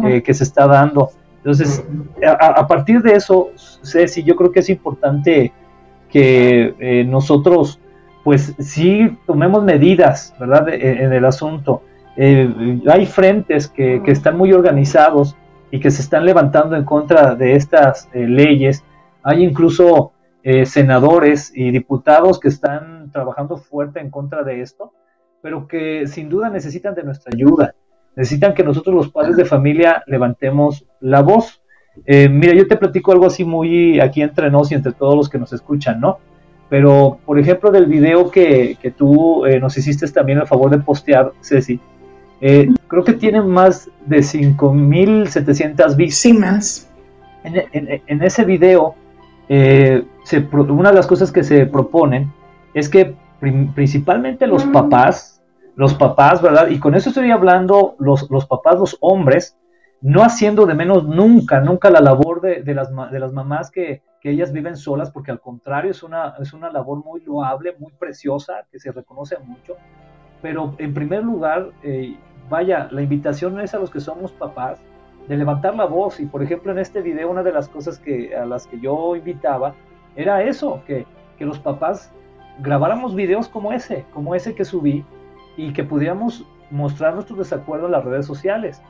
[0.05, 1.09] Eh, que se está dando.
[1.37, 1.83] Entonces,
[2.25, 3.49] a, partir de eso,
[3.83, 5.51] Ceci, yo creo que es importante
[6.13, 7.81] que nosotros,
[8.23, 10.69] pues sí, tomemos medidas, ¿verdad?
[10.69, 11.81] En, el asunto.
[12.15, 15.35] hay frentes que, que están muy organizados
[15.73, 18.83] y que se están levantando en contra de estas eh, leyes.
[19.23, 24.93] Hay incluso eh, senadores y diputados que están trabajando fuerte en contra de esto,
[25.41, 27.73] pero que sin duda necesitan de nuestra ayuda.
[28.15, 31.62] Necesitan que nosotros los padres de familia levantemos la voz.
[32.05, 35.29] Eh, mira, yo te platico algo así muy aquí entre nos y entre todos los
[35.29, 36.17] que nos escuchan, ¿no?
[36.69, 41.31] Pero, por ejemplo, del video que, que tú nos hiciste también el favor de postear,
[41.41, 41.79] Ceci,
[42.45, 46.19] eh, creo que tiene más de 5.700 vistas.
[46.19, 46.89] Sí, más.
[47.45, 48.95] En, ese video,
[49.47, 50.03] eh,
[50.51, 52.33] una de las cosas que se proponen
[52.73, 53.15] es que
[53.73, 55.41] principalmente los papás,
[55.77, 56.67] los papás, ¿verdad?
[56.67, 59.55] Y con eso estoy hablando los, los papás, los hombres,
[60.03, 64.01] no haciendo de menos nunca, nunca la labor de, de, las, de las mamás que,
[64.19, 67.93] que, ellas viven solas, porque al contrario es una, es una labor muy loable, muy
[67.93, 69.77] preciosa, que se reconoce mucho.
[70.41, 72.17] Pero en primer lugar, eh,
[72.49, 74.77] vaya, la invitación es a los que somos papás
[75.29, 78.35] de levantar la voz y por ejemplo en este video una de las cosas que
[78.35, 79.73] a las que yo invitaba
[80.17, 81.05] era eso, que,
[81.37, 82.11] que los papás
[82.59, 85.05] grabáramos videos como ese, como ese que subí
[85.55, 88.81] y que pudiéramos mostrar nuestro desacuerdo en las redes sociales.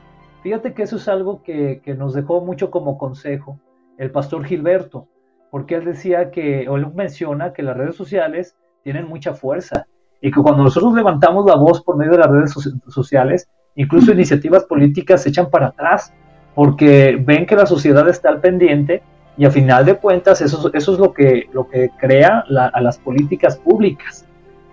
[0.44, 3.58] Fíjate que eso es algo que, que nos dejó mucho como consejo
[3.96, 5.08] el pastor Gilberto,
[5.50, 9.86] porque él decía que, o él menciona que las redes sociales tienen mucha fuerza
[10.20, 12.54] y que cuando nosotros levantamos la voz por medio de las redes
[12.88, 16.12] sociales, incluso iniciativas políticas se echan para atrás,
[16.54, 19.02] porque ven que la sociedad está al pendiente
[19.38, 22.98] y a final de cuentas eso, eso es lo que, lo que crea a las
[22.98, 24.26] políticas públicas.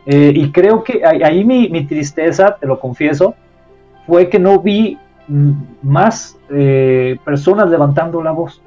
[0.05, 3.35] Eh, y creo que ahí mi, mi, tristeza, te lo confieso,
[4.05, 8.61] fue que no vi más eh, personas levantando la voz.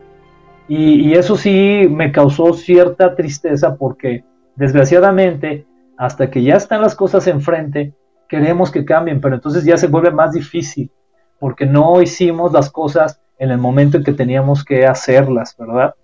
[0.67, 4.25] Y, y, eso sí me causó cierta tristeza porque
[4.57, 5.67] desgraciadamente
[5.99, 7.93] hasta que ya están las cosas enfrente,
[8.29, 10.90] queremos que cambien, pero entonces ya se vuelve más difícil,
[11.38, 15.95] porque no hicimos las cosas en el momento en que teníamos que hacerlas, ¿verdad?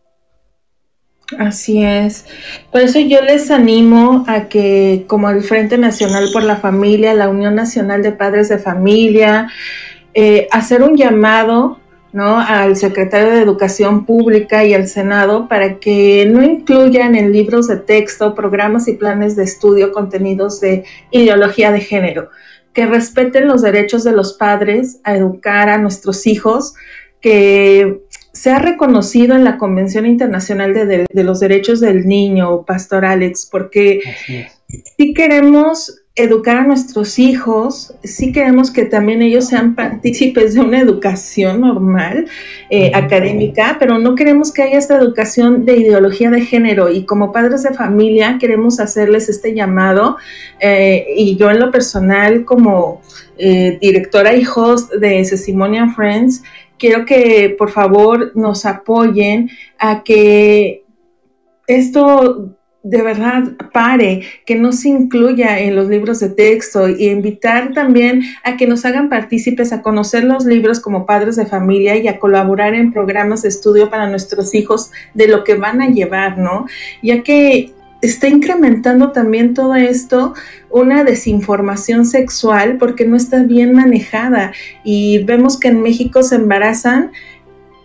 [1.38, 2.26] Así es.
[2.72, 7.28] Por eso yo les animo a que, como el Frente Nacional por la Familia, la
[7.28, 9.48] Unión Nacional de Padres de Familia,
[10.14, 11.78] eh, hacer un llamado
[12.12, 12.40] ¿no?
[12.40, 17.76] al secretario de Educación Pública y al Senado para que no incluyan en libros de
[17.76, 22.30] texto, programas y planes de estudio contenidos de ideología de género,
[22.72, 26.74] que respeten los derechos de los padres a educar a nuestros hijos,
[27.20, 28.00] que
[28.32, 34.00] se ha reconocido en la Convención Internacional de, los Derechos del Niño, Pastor Alex, porque
[34.96, 40.80] si queremos educar a nuestros hijos, sí queremos que también ellos sean partícipes de una
[40.80, 42.26] educación normal,
[42.70, 46.90] eh, académica, pero no queremos que haya esta educación de ideología de género.
[46.90, 50.16] Y como padres de familia queremos hacerles este llamado
[50.60, 53.00] eh, y yo en lo personal como
[53.38, 56.42] eh, directora y host de Sesimonian Friends,
[56.78, 60.84] quiero que por favor nos apoyen a que
[61.66, 67.74] esto de verdad pare, que no se incluya en los libros de texto y invitar
[67.74, 72.08] también a que nos hagan partícipes a conocer los libros como padres de familia y
[72.08, 76.38] a colaborar en programas de estudio para nuestros hijos de lo que van a llevar,
[76.38, 76.66] ¿no?
[77.02, 80.32] Ya que está incrementando también todo esto
[80.70, 84.52] una desinformación sexual porque no está bien manejada
[84.84, 87.12] y vemos que en México se embarazan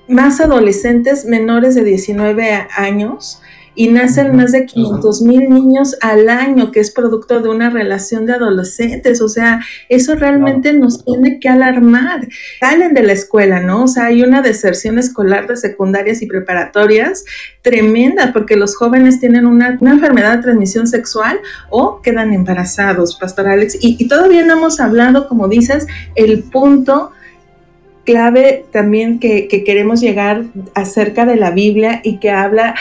[0.07, 3.41] más adolescentes menores de 19 años
[3.75, 8.25] y nacen más de 500 mil niños al año, que es producto de una relación
[8.25, 9.21] de adolescentes.
[9.21, 9.59] O sea,
[9.89, 12.27] eso realmente nos tiene que alarmar.
[12.59, 13.83] Salen de la escuela, ¿no?
[13.83, 17.25] O sea, hay una deserción escolar de secundarias y preparatorias
[17.61, 23.75] tremenda porque los jóvenes tienen una, enfermedad de transmisión sexual o quedan embarazados, Pastor Alex.
[23.81, 27.11] Y, y todavía no hemos hablado, como dices, el punto
[28.05, 30.43] clave también que, queremos llegar
[30.75, 32.75] acerca de la Biblia y que habla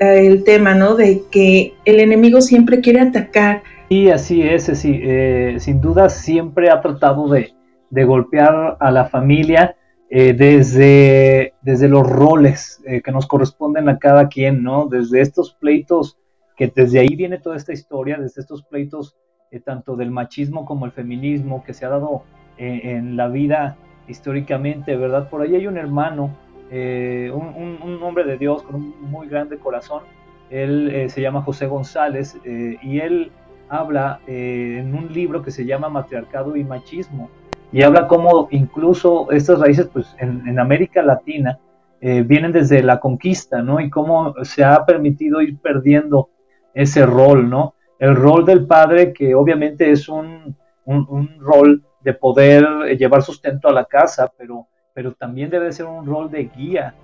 [0.00, 0.96] el tema, ¿no?
[0.96, 3.62] De que el enemigo siempre quiere atacar.
[3.88, 7.52] Y así es, sí, eh, sin duda siempre ha tratado de,
[7.90, 9.76] golpear a la familia
[10.10, 14.86] eh, desde, desde los roles eh, que nos corresponden a cada quien, ¿no?
[14.86, 16.18] Desde estos pleitos,
[16.56, 19.16] que desde ahí viene toda esta historia, desde estos pleitos
[19.64, 22.24] tanto del machismo como el feminismo que se ha dado
[22.58, 25.28] en la vida históricamente, ¿verdad?
[25.28, 26.30] Por ahí hay un hermano,
[26.70, 30.02] eh, un, hombre de Dios con un muy grande corazón,
[30.50, 33.32] él eh, se llama José González eh, y él
[33.68, 37.30] habla en un libro que se llama Matriarcado y Machismo
[37.72, 41.58] y habla cómo incluso estas raíces pues en, América Latina
[42.00, 43.80] vienen desde la conquista, ¿no?
[43.80, 46.28] Y cómo se ha permitido ir perdiendo
[46.74, 47.74] ese rol, ¿no?
[47.98, 53.66] El rol del padre que obviamente es un, un rol de poder eh, llevar sustento
[53.66, 56.94] a la casa, pero, pero también debe ser un rol de guía,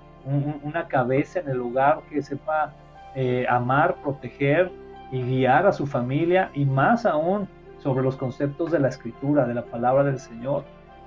[0.63, 2.73] una cabeza en el hogar que sepa
[3.13, 4.71] eh, amar, proteger
[5.11, 9.55] y guiar a su familia y más aún sobre los conceptos de la escritura, de
[9.55, 10.63] la palabra del Señor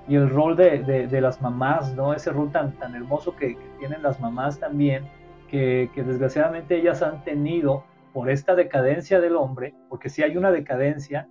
[0.07, 2.13] y el rol de, las mamás, ¿no?
[2.13, 5.09] Ese rol tan, tan hermoso que, tienen las mamás también,
[5.49, 7.83] que, que, desgraciadamente ellas han tenido
[8.13, 11.27] por esta decadencia del hombre, porque si hay una decadencia,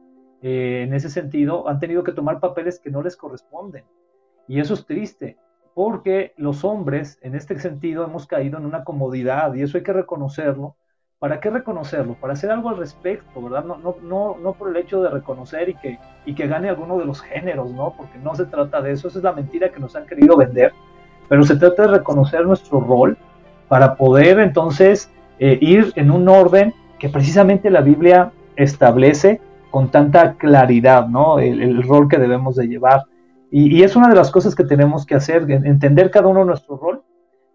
[0.49, 3.83] eh, en ese sentido, han tenido que tomar papeles que no les corresponden.
[4.47, 5.37] Y eso es triste,
[5.75, 9.93] porque los hombres, en este sentido, hemos caído en una comodidad y eso hay que
[9.93, 10.77] reconocerlo.
[11.19, 12.15] ¿Para qué reconocerlo?
[12.15, 13.65] Para hacer algo al respecto, ¿verdad?
[13.65, 16.97] No, no, no, no por el hecho de reconocer y que, y que gane alguno
[16.97, 17.95] de los géneros, ¿no?
[17.97, 20.73] Porque no se trata de eso, esa es la mentira que nos han querido vender,
[21.29, 23.19] pero se trata de reconocer nuestro rol
[23.67, 29.41] para poder entonces eh, ir en un orden que precisamente la Biblia establece
[29.77, 31.39] con tanta claridad, ¿no?
[31.39, 33.03] El, rol que debemos de llevar.
[33.51, 37.03] Y, es una de las cosas que tenemos que hacer, entender cada uno nuestro rol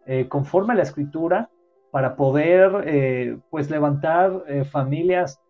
[0.06, 1.50] eh, conforme a la escritura
[1.90, 5.42] para poder, eh, pues, levantar eh, familias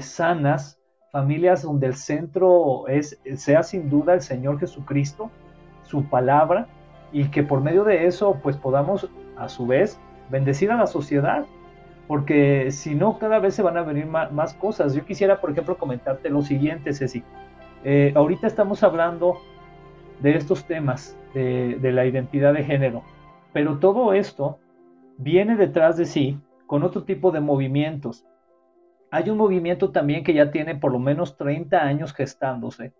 [0.00, 0.80] sanas,
[1.12, 5.30] familias donde el centro es, sea sin duda el Señor Jesucristo,
[5.84, 6.66] su palabra,
[7.12, 9.96] y que por medio de eso, pues, podamos, a su vez,
[10.28, 11.46] bendecir a la sociedad,
[12.06, 14.94] porque si no, cada vez se van a venir más, cosas.
[14.94, 17.22] Yo quisiera, por ejemplo, comentarte lo siguiente, Ceci.
[17.84, 19.38] Eh, ahorita estamos hablando
[20.20, 23.02] de estos temas de, la identidad de género,
[23.52, 24.58] pero todo esto
[25.18, 28.24] viene detrás de sí con otro tipo de movimientos.
[29.10, 32.92] Hay un movimiento también que ya tiene por lo menos 30 años gestándose,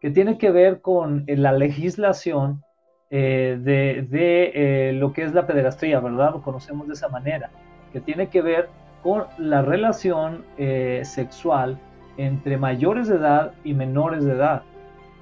[0.00, 2.62] que tiene que ver con eh, la legislación
[3.10, 6.32] eh, de, lo que es la pederastría, ¿verdad?
[6.32, 7.50] Lo conocemos de esa manera
[7.92, 8.68] que tiene que ver
[9.02, 11.78] con la relación eh, sexual
[12.16, 14.62] entre mayores de edad y menores de edad.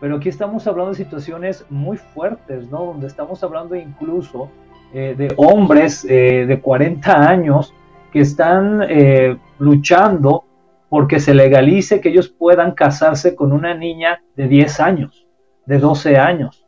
[0.00, 2.84] Pero aquí estamos hablando de situaciones muy fuertes, ¿no?
[2.84, 4.50] Donde estamos hablando incluso
[4.92, 7.74] eh, de hombres eh, de 40 años
[8.12, 8.86] que están
[9.58, 10.44] luchando
[10.88, 15.26] porque se legalice que ellos puedan casarse con una niña de 10 años,
[15.66, 16.64] de 12 años.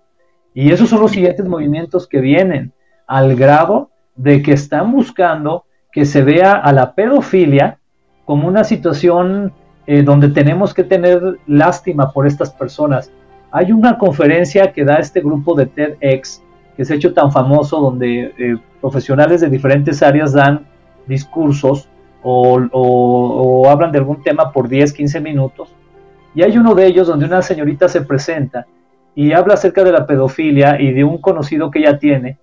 [0.52, 2.74] Y esos son los siguientes movimientos que vienen,
[3.06, 7.78] al grado de que están buscando que se vea a la pedofilia
[8.24, 9.52] como una situación
[9.86, 13.10] eh, donde tenemos que tener lástima por estas personas.
[13.50, 16.42] Hay una conferencia que da este grupo de TEDx,
[16.76, 20.66] que se ha hecho tan famoso, donde eh, profesionales de diferentes áreas dan
[21.06, 21.88] discursos
[22.22, 25.74] o, o, hablan de algún tema por 10, 15 minutos.
[26.34, 28.66] Y hay uno de ellos donde una señorita se presenta
[29.16, 32.38] y habla acerca de la pedofilia y de un conocido que ella tiene,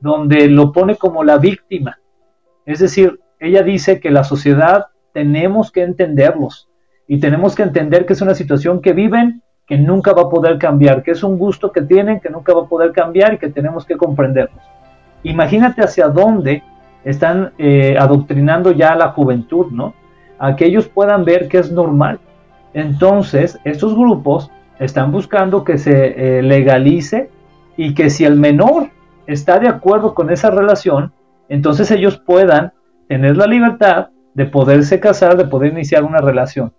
[0.00, 1.98] donde lo pone como la víctima
[2.66, 6.68] es decir, ella dice que la sociedad tenemos que entenderlos
[7.08, 10.58] y tenemos que entender que es una situación que viven que nunca va a poder
[10.58, 13.48] cambiar, que es un gusto que tienen que nunca va a poder cambiar y que
[13.48, 14.62] tenemos que comprenderlos.
[15.22, 16.62] Imagínate hacia dónde
[17.04, 19.94] están eh, adoctrinando ya a la juventud, ¿no?
[20.38, 22.18] A que ellos puedan ver que es normal.
[22.74, 27.30] Entonces, estos grupos están buscando que se eh, legalice
[27.76, 28.88] y que si el menor
[29.26, 31.12] está de acuerdo con esa relación,
[31.50, 32.72] entonces ellos puedan
[33.08, 36.72] tener la libertad de poderse casar, de poder iniciar una relación.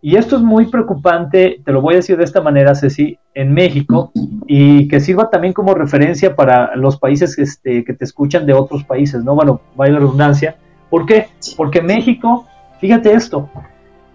[0.00, 3.52] Y esto es muy preocupante, te lo voy a decir de esta manera, Ceci, en
[3.52, 4.12] México,
[4.46, 8.84] y que sirva también como referencia para los países este, que te escuchan de otros
[8.84, 9.34] países, ¿no?
[9.34, 10.56] Bueno, vaya redundancia.
[10.88, 11.26] ¿Por qué?
[11.56, 12.46] Porque México,
[12.80, 13.48] fíjate esto,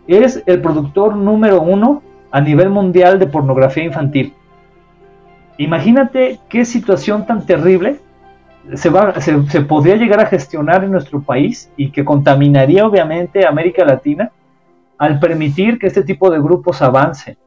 [0.07, 2.01] es el productor número uno
[2.31, 4.33] a nivel mundial de pornografía infantil.
[5.57, 7.99] Imagínate qué situación tan terrible
[8.75, 13.85] se, va, se, podría llegar a gestionar en nuestro país y que contaminaría obviamente América
[13.85, 14.31] Latina
[14.97, 17.37] al permitir que este tipo de grupos avancen.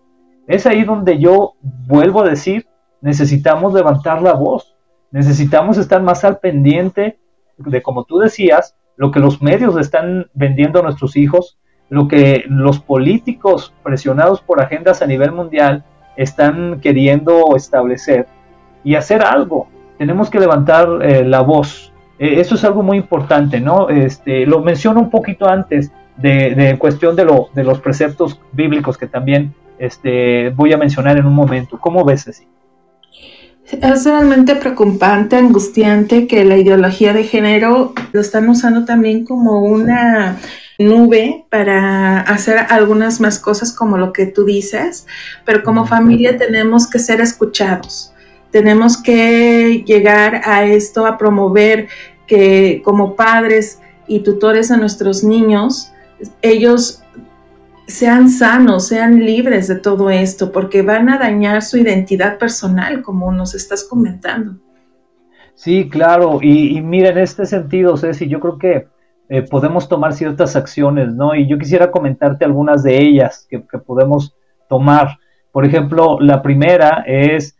[0.46, 2.66] Es ahí donde yo vuelvo a decir
[3.00, 4.76] necesitamos levantar la voz,
[5.10, 7.18] necesitamos estar más al pendiente
[7.56, 11.58] de, como tú decías, lo que los medios están vendiendo a nuestros hijos,
[11.88, 15.84] lo que los políticos presionados por agendas a nivel mundial
[16.16, 18.26] están queriendo establecer
[18.84, 19.68] y hacer algo.
[20.00, 21.92] Tenemos que levantar eh, la voz.
[22.18, 23.90] Eh, eso es algo muy importante, ¿no?
[23.90, 29.06] Este, lo menciono un poquito antes de, cuestión de, lo, de los preceptos bíblicos que
[29.06, 31.78] también este, voy a mencionar en un momento.
[31.78, 32.48] ¿Cómo ves así?
[33.70, 40.38] Es realmente preocupante, angustiante que la ideología de género lo están usando también como una
[40.78, 45.06] nube para hacer algunas más cosas como lo que tú dices,
[45.44, 48.09] pero como familia tenemos que ser escuchados,
[48.50, 51.88] tenemos que llegar a esto, a promover
[52.26, 55.92] que como padres y tutores a nuestros niños,
[56.42, 57.02] ellos
[57.86, 63.32] sean sanos, sean libres de todo esto, porque van a dañar su identidad personal, como
[63.32, 64.56] nos estás comentando.
[65.54, 68.88] Sí, claro, y, mira, en este sentido, Ceci, yo creo que
[69.28, 71.34] eh, podemos tomar ciertas acciones, ¿no?
[71.34, 74.34] Y yo quisiera comentarte algunas de ellas que, podemos
[74.68, 75.18] tomar.
[75.52, 77.56] Por ejemplo, la primera es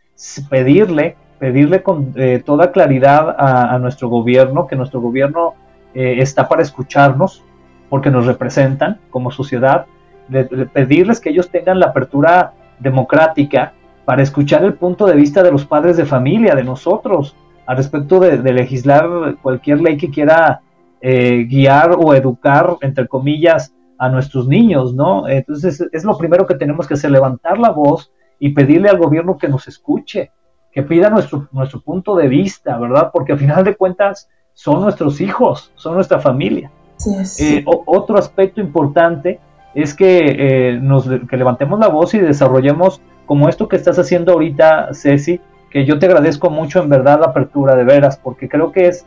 [0.49, 5.53] pedirle, pedirle con eh, toda claridad a, nuestro gobierno, que nuestro gobierno
[5.93, 7.43] eh, está para escucharnos,
[7.89, 9.85] porque nos representan como sociedad,
[10.27, 13.73] de, pedirles que ellos tengan la apertura democrática
[14.05, 18.19] para escuchar el punto de vista de los padres de familia, de nosotros, al respecto
[18.19, 20.61] de legislar cualquier ley que quiera
[21.03, 25.27] eh, guiar o educar, entre comillas, a nuestros niños, ¿no?
[25.27, 28.11] Entonces es lo primero que tenemos que hacer, levantar la voz
[28.41, 30.31] y pedirle al gobierno que nos escuche,
[30.71, 33.11] que pida nuestro, nuestro punto de vista, ¿verdad?
[33.13, 36.71] Porque al final de cuentas son nuestros hijos, son nuestra familia.
[37.39, 39.39] Eh, otro aspecto importante
[39.75, 44.33] es que, eh, nos, que levantemos la voz y desarrollemos como esto que estás haciendo
[44.33, 45.39] ahorita, Ceci,
[45.69, 49.05] que yo te agradezco mucho en verdad la apertura de veras, porque creo que es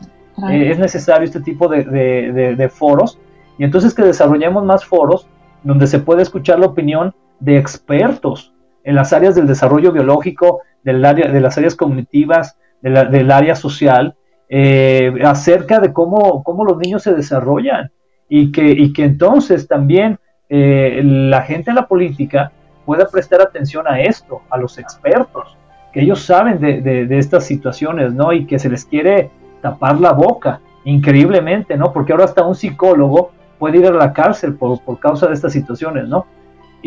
[0.49, 3.19] eh, es necesario este tipo de, foros
[3.57, 5.27] y entonces que desarrollemos más foros
[5.63, 8.54] donde se puede escuchar la opinión de expertos
[8.85, 14.15] en las áreas del desarrollo biológico, del área, de las áreas cognitivas, del área social,
[14.47, 17.91] eh, acerca de cómo, cómo, los niños se desarrollan
[18.29, 20.19] y que, y que entonces también
[20.49, 22.51] eh, la gente en la política
[22.85, 25.57] pueda prestar atención a esto, a los expertos,
[25.91, 28.33] que ellos saben de, de estas situaciones, ¿no?
[28.33, 29.31] Y que se les quiere
[29.61, 31.91] tapar la boca, increíblemente, ¿no?
[31.91, 36.07] Porque ahora hasta un psicólogo puede ir a la cárcel por, causa de estas situaciones,
[36.07, 36.25] ¿no?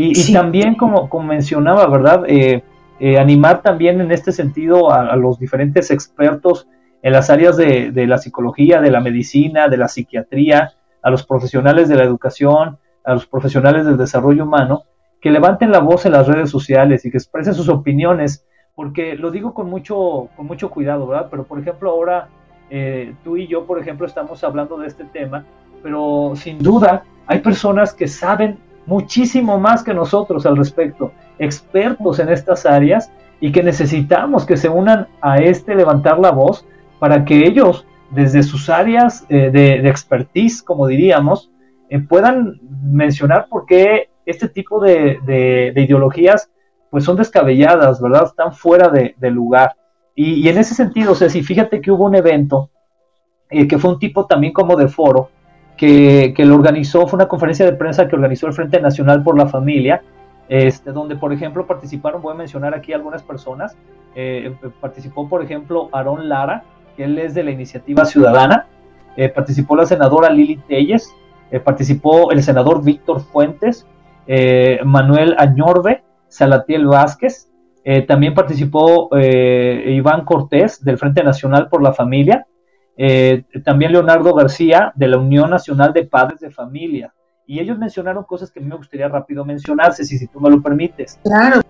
[0.00, 2.22] Y, también, como, como, mencionaba, ¿verdad?
[2.28, 2.62] Eh,
[3.00, 6.68] eh, animar también en este sentido a, los diferentes expertos
[7.02, 10.72] en las áreas de, la psicología, de la medicina, de la psiquiatría,
[11.02, 14.84] a los profesionales de la educación, a los profesionales del desarrollo humano,
[15.20, 18.46] que levanten la voz en las redes sociales y que expresen sus opiniones,
[18.76, 21.26] porque lo digo con mucho, con mucho cuidado, ¿verdad?
[21.28, 22.28] Pero por ejemplo ahora
[22.70, 25.44] eh, tú y yo, por ejemplo, estamos hablando de este tema,
[25.82, 28.58] pero sin duda hay personas que saben
[28.88, 34.68] muchísimo más que nosotros al respecto, expertos en estas áreas y que necesitamos que se
[34.68, 36.66] unan a este levantar la voz
[36.98, 41.52] para que ellos, desde sus áreas eh, de, expertise, como diríamos,
[41.90, 46.50] eh, puedan mencionar por qué este tipo de, ideologías
[46.90, 48.24] pues son descabelladas, ¿verdad?
[48.24, 49.74] Están fuera de, de lugar.
[50.14, 52.70] Y, en ese sentido, o sea, si fíjate que hubo un evento
[53.50, 55.30] eh, que fue un tipo también como de foro,
[55.78, 59.38] que, que, lo organizó, fue una conferencia de prensa que organizó el Frente Nacional por
[59.38, 60.02] la Familia,
[60.48, 63.76] este, donde, por ejemplo, participaron, voy a mencionar aquí algunas personas,
[64.14, 66.64] eh, participó, por ejemplo, Aarón Lara,
[66.96, 68.66] que él es de la Iniciativa Ciudadana,
[69.16, 71.14] eh, participó la senadora Lili Telles,
[71.64, 73.86] participó el senador Víctor Fuentes,
[74.84, 77.48] Manuel Añorbe, Salatiel Vázquez,
[77.90, 82.46] eh, también participó eh, Iván Cortés del Frente Nacional por la Familia,
[83.00, 87.14] eh, también Leonardo García de la Unión Nacional de Padres de Familia.
[87.46, 90.50] Y ellos mencionaron cosas que a mí me gustaría rápido mencionarse, si, si tú me
[90.50, 91.18] lo permites.
[91.22, 91.60] Claro.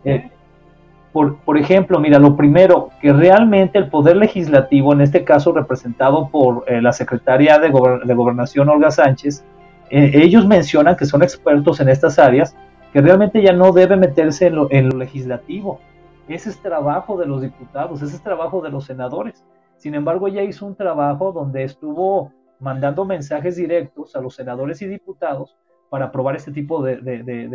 [1.12, 6.29] Por, por, ejemplo, mira, lo primero, que realmente el Poder Legislativo, en este caso representado
[6.31, 9.45] por la Secretaria de, Gobernación, Olga Sánchez,
[9.91, 12.57] ellos mencionan que son expertos en estas áreas,
[12.93, 15.81] que realmente ya no debe meterse en lo, en lo legislativo,
[16.29, 19.43] ese es trabajo de los diputados, ese es trabajo de los senadores.
[19.79, 24.89] Sin embargo, ella hizo un trabajo donde estuvo mandando mensajes directos a los senadores y
[24.89, 25.57] diputados
[25.89, 27.01] para aprobar este tipo de,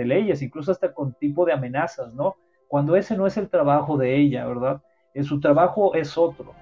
[0.06, 2.38] leyes, incluso hasta con tipo de amenazas, ¿no?
[2.70, 4.82] Cuando ese no es el trabajo de ella, ¿verdad?
[5.14, 6.54] Eh, su trabajo es otro.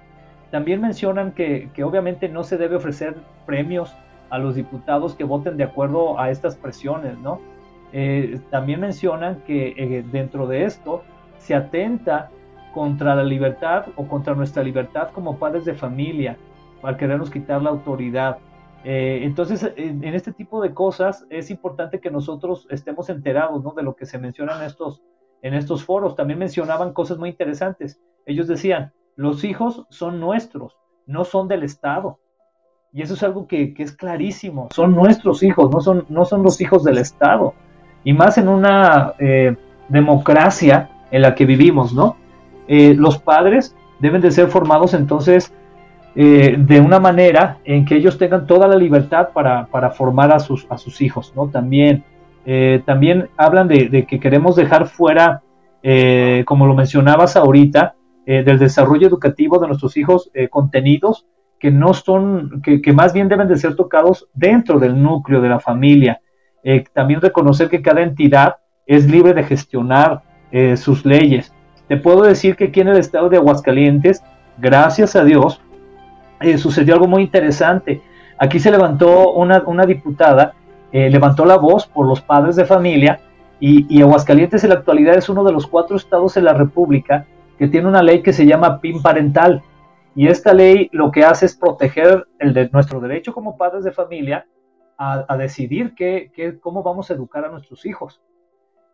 [0.50, 3.96] También mencionan que, obviamente no se debe ofrecer premios
[4.32, 7.40] a los diputados que voten de acuerdo a estas presiones, ¿no?
[7.94, 11.04] Eh, también mencionan que eh, dentro de esto
[11.38, 12.32] se atenta
[12.74, 16.38] contra la libertad o contra nuestra libertad como padres de familia,
[16.84, 18.38] al querernos quitar la autoridad.
[18.84, 23.74] Eh, entonces, en, este tipo de cosas es importante que nosotros estemos enterados ¿no?
[23.74, 25.02] de lo que se menciona en estos,
[25.42, 26.16] en estos foros.
[26.16, 28.00] También mencionaban cosas muy interesantes.
[28.26, 32.20] Ellos decían, los hijos son nuestros, no son del Estado.
[32.94, 34.70] Y eso es algo que, es clarísimo.
[34.74, 37.54] Son nuestros hijos, no son, no son los hijos del Estado.
[38.04, 39.56] Y más en una eh,
[39.88, 42.18] democracia en la que vivimos, ¿no?
[42.74, 45.54] Eh, los padres deben de ser formados entonces
[46.16, 50.66] eh, de una manera en que ellos tengan toda la libertad para, formar a sus,
[50.70, 51.50] a sus hijos, ¿no?
[51.50, 52.04] También,
[52.86, 55.44] también hablan de, que queremos dejar fuera,
[56.46, 57.96] como lo mencionabas ahorita,
[58.26, 61.28] del desarrollo educativo de nuestros hijos contenidos
[61.60, 65.50] que no son, que, que, más bien deben de ser tocados dentro del núcleo de
[65.50, 66.20] la familia.
[66.64, 71.54] Eh, también reconocer que cada entidad es libre de gestionar eh, sus leyes.
[71.92, 74.24] Te puedo decir que aquí en el estado de Aguascalientes,
[74.58, 75.60] gracias a Dios,
[76.40, 78.02] eh, sucedió algo muy interesante.
[78.38, 80.54] Aquí se levantó una, una diputada,
[80.94, 83.20] levantó la voz por los padres de familia
[83.60, 87.26] y, Aguascalientes en la actualidad es uno de los cuatro estados en la República
[87.60, 89.62] que tiene una ley que se llama PIN parental
[90.16, 92.26] y esta ley lo que hace es proteger
[92.72, 94.46] nuestro derecho como padres de familia
[94.98, 98.22] a, decidir qué, cómo vamos a educar a nuestros hijos.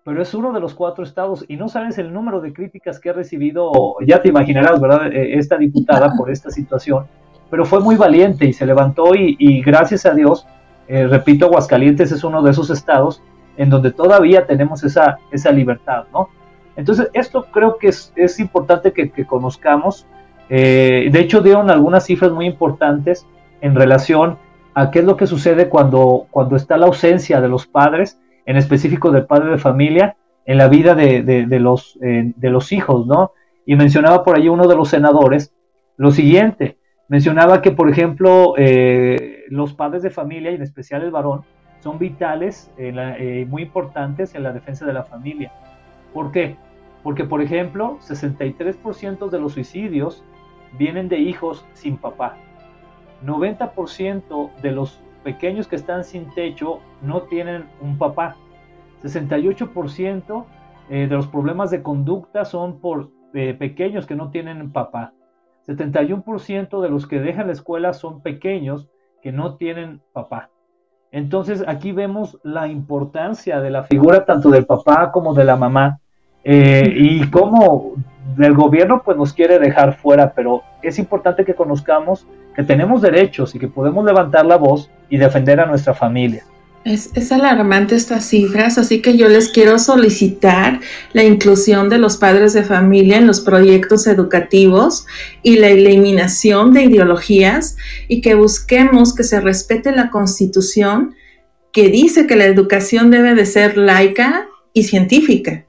[0.07, 3.09] Pero es uno de los cuatro estados y no sabes el número de críticas que
[3.09, 5.11] ha recibido, ya te imaginarás, ¿verdad?
[5.11, 7.07] E, esta diputada por esta situación,
[7.49, 10.47] pero fue muy valiente y se levantó y, gracias a Dios,
[10.87, 13.21] eh, repito, Aguascalientes es uno de esos estados
[13.57, 16.29] en donde todavía tenemos esa, esa libertad, ¿no?
[16.77, 20.07] Entonces, esto creo que es, es importante que, que conozcamos
[20.49, 23.25] eh, de hecho, dieron algunas cifras muy importantes
[23.59, 24.37] en relación
[24.73, 28.57] a qué es lo que sucede cuando, cuando está la ausencia de los padres, en
[28.57, 33.33] específico del padre de familia, en la vida de, los, eh, de los hijos, ¿no?
[33.65, 35.53] Y mencionaba por ahí uno de los senadores
[35.97, 36.77] lo siguiente,
[37.09, 41.43] mencionaba que, por ejemplo, eh, los padres de familia, y en especial el varón,
[41.81, 42.71] son vitales,
[43.47, 45.51] muy importantes en la defensa de la familia.
[46.13, 46.55] ¿Por qué?
[47.03, 50.23] Porque, por ejemplo, 63% de los suicidios
[50.77, 52.37] vienen de hijos sin papá.
[53.25, 58.37] 90% de los pequeños que están sin techo no tienen un papá.
[59.03, 60.45] 68%
[60.89, 65.11] eh, de los problemas de conducta son por eh, pequeños que no tienen papá.
[65.67, 68.87] 71% de los que dejan la escuela son pequeños
[69.21, 70.49] que no tienen papá.
[71.11, 75.99] Entonces aquí vemos la importancia de la figura tanto del papá como de la mamá
[76.45, 77.95] eh, y cómo
[78.37, 83.53] el gobierno pues nos quiere dejar fuera, pero es importante que conozcamos que tenemos derechos
[83.55, 86.43] y que podemos levantar la voz y defender a nuestra familia.
[86.83, 90.79] Es, es, alarmante estas cifras, así que yo les quiero solicitar
[91.11, 95.05] la inclusión de los padres de familia en los proyectos educativos
[95.43, 97.75] y la eliminación de ideologías
[98.07, 101.13] y que busquemos que se respete la constitución
[101.73, 105.65] que dice que la educación debe de ser laica y científica,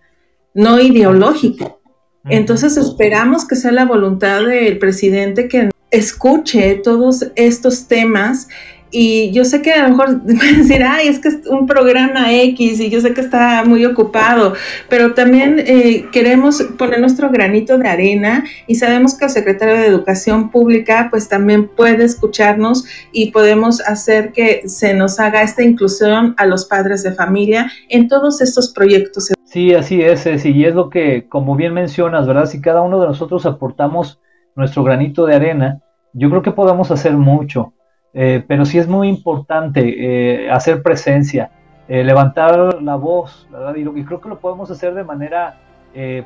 [0.55, 1.78] no ideológica.
[2.25, 8.49] Entonces esperamos que sea la voluntad del presidente que escuche todos estos temas
[8.91, 12.81] y yo sé que a lo mejor decir, ay, es que es un programa X
[12.81, 14.55] y yo sé que está muy ocupado,
[14.89, 19.87] pero también eh, queremos poner nuestro granito de arena y sabemos que el secretario de
[19.87, 26.35] Educación Pública pues también puede escucharnos y podemos hacer que se nos haga esta inclusión
[26.39, 29.33] a los padres de familia en todos estos proyectos.
[29.51, 32.45] Sí, así es, y es lo que, como bien mencionas, ¿verdad?
[32.45, 34.21] Si cada uno de nosotros aportamos
[34.55, 35.81] nuestro granito de arena,
[36.13, 37.73] yo creo que podemos hacer mucho,
[38.13, 41.51] eh, pero sí es muy importante eh, hacer presencia,
[41.89, 43.75] eh, levantar la voz, ¿verdad?
[43.77, 45.57] Y, y, creo que lo podemos hacer de manera,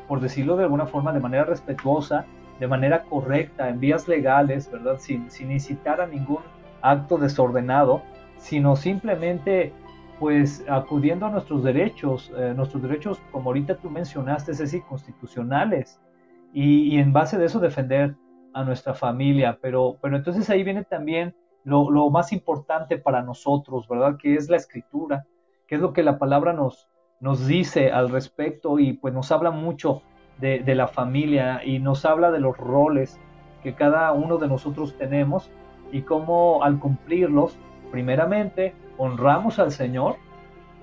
[0.09, 2.25] por decirlo de alguna forma, de manera respetuosa,
[2.59, 4.97] de manera correcta, en vías legales, ¿verdad?
[4.99, 6.39] Sin, sin incitar a ningún
[6.81, 8.01] acto desordenado,
[8.37, 9.71] sino simplemente
[10.19, 15.99] pues acudiendo a nuestros derechos, eh, nuestros derechos, como ahorita tú mencionaste, es decir, constitucionales,
[16.53, 18.15] y, en base de eso defender
[18.53, 19.57] a nuestra familia.
[19.59, 24.17] Pero, pero entonces ahí viene también lo, más importante para nosotros, ¿verdad?
[24.17, 25.25] Que es la escritura,
[25.67, 26.87] que es lo que la palabra nos,
[27.47, 30.03] dice al respecto y pues nos habla mucho
[30.39, 33.17] de la familia y nos habla de los roles
[33.63, 35.49] que cada uno de nosotros tenemos
[35.91, 37.57] y cómo al cumplirlos,
[37.91, 40.15] primeramente, honramos al Señor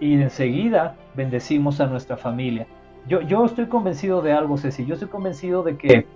[0.01, 2.67] y enseguida bendecimos a nuestra familia.
[3.07, 6.07] Yo, yo estoy convencido de algo, Ceci, yo estoy convencido de que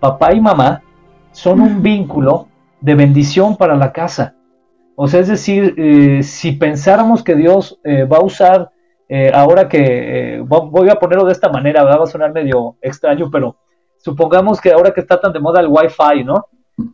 [0.00, 0.82] papá y mamá
[1.32, 2.48] son un vínculo
[2.80, 4.34] de bendición para la casa.
[4.96, 8.70] O sea, es decir, eh, si pensáramos que Dios eh, va a usar,
[9.08, 13.56] eh, ahora que voy a ponerlo de esta manera, va a sonar medio extraño, pero
[13.98, 16.46] supongamos que ahora que está tan de moda el Wi-Fi, ¿no?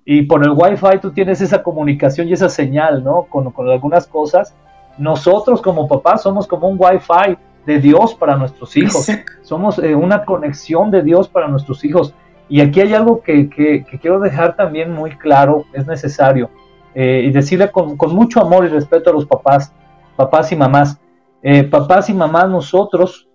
[0.05, 3.23] Y por el Wi-Fi tú tienes esa comunicación y esa señal, ¿no?
[3.25, 4.55] Con, con algunas cosas.
[4.99, 9.07] Nosotros como papás somos como un Wi-Fi de Dios para nuestros hijos.
[9.43, 12.15] Somos eh, una conexión de Dios para nuestros hijos.
[12.49, 16.51] Y aquí hay algo que, que, quiero dejar también muy claro, es necesario,
[16.95, 19.73] eh, y decirle con, con, mucho amor y respeto a los papás,
[20.17, 21.01] papás y mamás.
[21.43, 23.29] Eh, papás y mamás, nosotros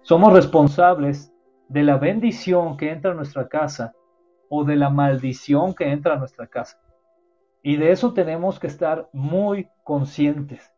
[0.00, 1.30] somos responsables
[1.68, 3.92] de la bendición que entra a nuestra casa
[4.54, 6.78] o de la maldición que entra a nuestra casa.
[7.62, 10.70] Y de eso tenemos que estar muy conscientes.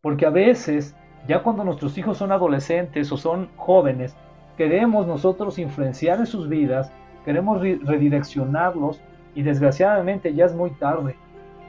[0.00, 0.96] Porque a veces,
[1.28, 4.16] ya cuando nuestros hijos son adolescentes o son jóvenes,
[4.56, 6.90] queremos nosotros influenciar en sus vidas
[7.24, 9.00] queremos redireccionarlos
[9.34, 11.16] y desgraciadamente ya es muy tarde,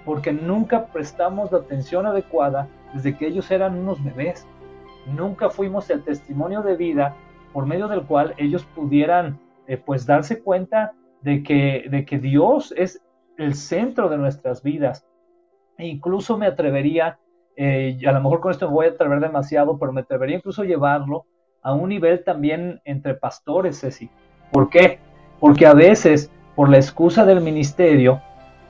[0.06, 4.48] porque nunca prestamos la atención adecuada desde que ellos eran unos bebés.
[5.06, 7.16] Nunca fuimos el testimonio de vida
[7.52, 10.94] por medio del cual ellos pudieran eh, pues darse cuenta
[11.24, 13.02] de que, de que Dios es
[13.38, 15.06] el centro de nuestras vidas.
[15.78, 17.18] E incluso me atrevería,
[17.56, 20.64] eh, a lo mejor con esto me voy a atrever demasiado, pero me atrevería incluso
[20.64, 21.26] llevarlo
[21.62, 24.10] a un nivel también entre pastores, Ceci.
[24.52, 25.00] ¿Por qué?
[25.40, 28.22] Porque a veces, por la excusa del ministerio,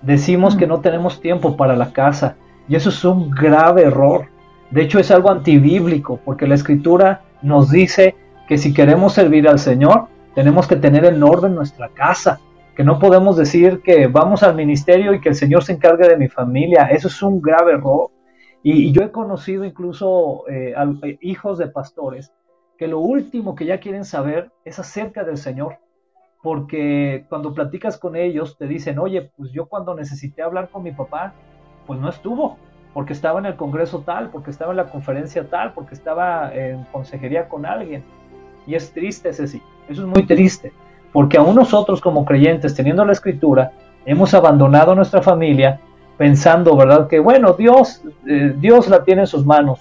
[0.01, 2.35] decimos que no tenemos tiempo para la casa.
[2.69, 4.27] Y eso es un grave error.
[4.69, 8.15] De hecho, es algo antibíblico, porque la escritura nos dice
[8.47, 12.39] que si queremos servir al Señor, tenemos que tener en orden nuestra casa.
[12.75, 16.17] Que no podemos decir que vamos al ministerio y que el Señor se encargue de
[16.17, 16.85] mi familia.
[16.85, 18.09] Eso es un grave error.
[18.63, 20.73] Y, yo he conocido incluso eh,
[21.03, 22.33] eh, hijos de pastores
[22.77, 25.77] que lo último que ya quieren saber es acerca del Señor
[26.43, 30.91] porque cuando platicas con ellos te dicen, oye, pues yo cuando necesité hablar con mi
[30.91, 31.33] papá,
[31.87, 32.57] pues no estuvo,
[32.93, 36.83] porque estaba en el congreso tal, porque estaba en la conferencia tal, porque estaba en
[36.91, 38.03] consejería con alguien.
[38.67, 40.73] Y es triste sí, eso es muy triste,
[41.11, 43.71] porque aún nosotros como creyentes, teniendo la escritura,
[44.05, 45.79] hemos abandonado nuestra familia
[46.17, 47.07] pensando, ¿verdad?
[47.07, 49.79] Que bueno, Dios, eh, Dios la tiene en sus manos.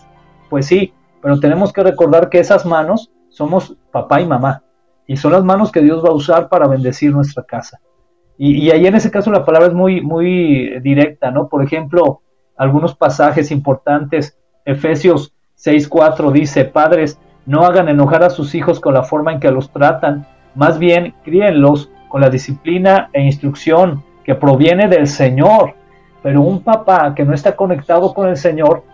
[0.48, 4.62] Pues sí, pero tenemos que recordar que esas manos somos papá y mamá
[5.06, 7.80] y son las manos que Dios va a usar para bendecir nuestra casa.
[8.38, 11.48] Y, ahí en ese caso la palabra es muy, muy directa, ¿no?
[11.48, 12.22] Por ejemplo,
[12.56, 19.02] algunos pasajes importantes, Efesios 6.4 dice, padres, no hagan enojar a sus hijos con la
[19.02, 24.88] forma en que los tratan, más bien críenlos con la disciplina e instrucción que proviene
[24.88, 25.74] del Señor.
[26.22, 28.84] Pero un papá que no está conectado con el Señor,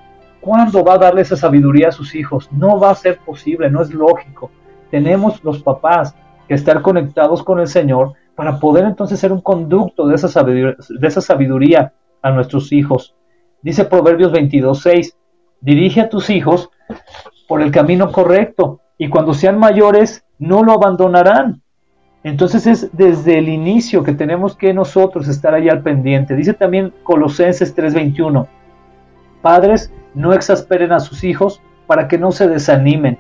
[0.41, 2.49] ¿cuándo va a darle esa sabiduría a sus hijos?
[2.53, 4.51] No va a ser posible, no es lógico
[4.91, 6.15] tenemos los papás
[6.47, 10.77] que estar conectados con el Señor para poder entonces ser un conducto de esa sabiduría,
[10.89, 11.93] de esa sabiduría
[12.23, 13.15] a nuestros hijos.
[13.63, 15.15] Dice Proverbios 22.6,
[15.61, 16.71] dirige a tus hijos
[17.49, 21.63] por el camino correcto y cuando sean mayores no lo abandonarán.
[22.23, 26.37] Entonces es desde el inicio que tenemos que nosotros estar ahí al pendiente.
[26.37, 28.47] Dice también Colosenses 3:21,
[29.41, 33.19] padres, no exasperen a sus hijos para que no se desanimen.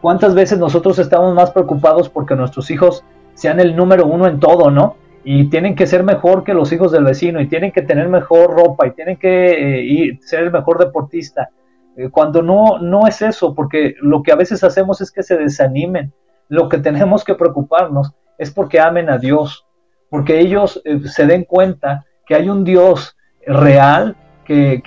[0.00, 3.04] ¿Cuántas veces nosotros estamos más preocupados porque nuestros hijos
[3.34, 4.96] sean el número uno en todo, ¿no?
[5.24, 8.50] Y tienen que ser mejor que los hijos del vecino, y tienen que tener mejor
[8.50, 11.50] ropa, y tienen que eh, ser el mejor deportista.
[11.98, 15.36] Eh, cuando no, no es eso, porque lo que a veces hacemos es que se
[15.36, 16.12] desanimen.
[16.48, 19.66] Lo que tenemos que preocuparnos es porque amen a Dios,
[20.08, 24.80] porque ellos eh, se den cuenta que hay un Dios real que,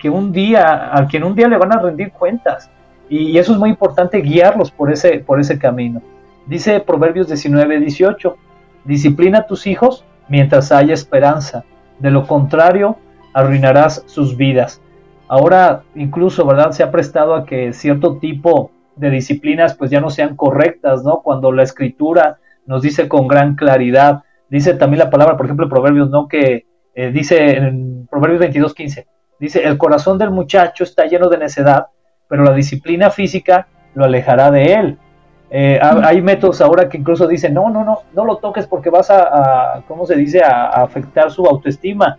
[0.00, 2.70] que, un día, al quien un día le van a rendir cuentas
[3.10, 6.00] y eso es muy importante guiarlos por ese, por ese camino.
[6.46, 8.36] Dice Proverbios 19, 18,
[8.84, 11.64] disciplina a tus hijos mientras haya esperanza,
[11.98, 12.96] de lo contrario
[13.34, 14.80] arruinarás sus vidas.
[15.32, 16.72] Ahora incluso, ¿verdad?
[16.72, 21.22] Se ha prestado a que cierto tipo de disciplinas pues ya no sean correctas, ¿no?
[21.22, 26.10] Cuando la escritura nos dice con gran claridad, dice también la palabra, por ejemplo, Proverbios,
[26.10, 26.28] ¿no?
[26.28, 29.06] Que eh, dice en Proverbios 22, 15,
[29.40, 31.86] dice, el corazón del muchacho está lleno de necedad
[32.28, 34.98] pero la disciplina física lo alejará de él.
[35.50, 39.10] Eh, hay métodos ahora que incluso dicen, no, no, no, no lo toques porque vas
[39.10, 42.16] a, ¿cómo se dice?, a, afectar su autoestima.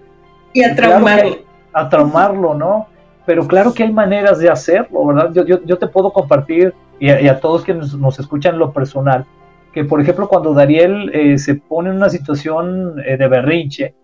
[0.54, 1.38] Y a traumarlo.
[1.74, 2.93] a traumarlo, ¿no?
[3.26, 5.32] Pero claro que hay maneras de hacerlo, ¿verdad?
[5.34, 9.26] Yo, yo, te puedo compartir, y a, todos que nos, escuchan lo personal,
[9.72, 13.96] que por ejemplo cuando Dariel eh, se pone en una situación eh, de berrinche,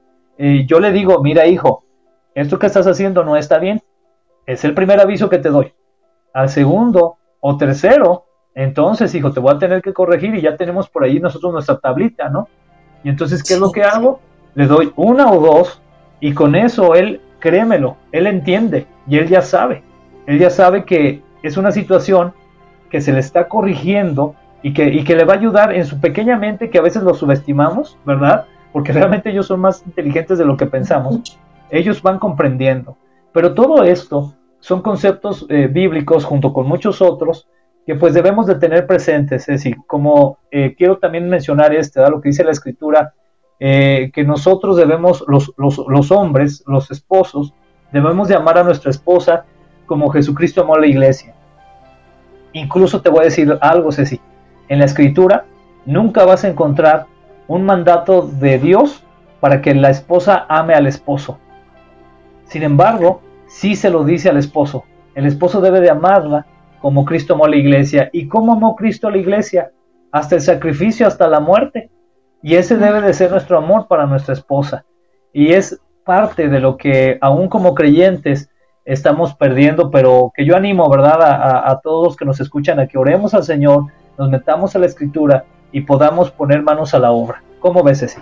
[0.68, 1.84] yo le digo, mira hijo,
[2.34, 3.82] esto que estás haciendo no está bien.
[4.46, 5.74] Es el primer aviso que te doy
[6.34, 8.24] al segundo o tercero,
[8.56, 11.78] entonces, hijo, te voy a tener que corregir y ya tenemos por ahí nosotros nuestra
[11.78, 12.48] tablita, ¿no?
[13.04, 14.20] Y entonces, ¿qué es lo que hago?
[14.56, 15.82] Le doy una o dos
[16.20, 19.84] y con eso él, créemelo, él entiende y él ya sabe.
[20.26, 22.34] Él ya sabe que es una situación
[22.90, 26.00] que se le está corrigiendo y que, y que le va a ayudar en su
[26.00, 28.46] pequeña mente, que a veces lo subestimamos, ¿verdad?
[28.74, 31.40] Porque realmente ellos son más inteligentes de lo que pensamos.
[31.72, 32.98] Ellos van comprendiendo.
[33.32, 37.48] Pero todo esto son conceptos eh, bíblicos junto con muchos otros
[37.86, 39.44] que pues debemos de tener presentes.
[39.44, 43.14] Es decir, como eh, quiero también mencionar este, lo que dice la escritura,
[43.60, 47.54] eh, que nosotros debemos, los, los, hombres, los esposos,
[47.92, 49.46] debemos de amar a nuestra esposa
[49.86, 51.34] como Jesucristo amó a la iglesia.
[52.54, 54.20] Incluso te voy a decir algo, Ceci.
[54.70, 55.46] En la escritura
[55.86, 57.08] nunca vas a encontrar
[57.48, 59.04] un mandato de Dios
[59.40, 61.40] para que la esposa ame al esposo.
[62.46, 64.86] Sin embargo, sí se lo dice al esposo.
[65.16, 66.46] El esposo debe de amarla
[66.80, 68.10] como Cristo amó a la iglesia.
[68.14, 69.72] ¿Y cómo amó Cristo a la iglesia?
[70.12, 71.90] Hasta el sacrificio, hasta la muerte.
[72.42, 74.86] Y ese debe de ser nuestro amor para nuestra esposa.
[75.34, 78.50] Y es parte de lo que aún como creyentes
[78.86, 82.98] estamos perdiendo, pero que yo animo, ¿verdad?, a, todos los que nos escuchan a que
[82.98, 83.86] oremos al Señor,
[84.18, 87.44] nos metamos a la escritura y podamos poner manos a la obra.
[87.60, 88.20] ¿Cómo ves ese?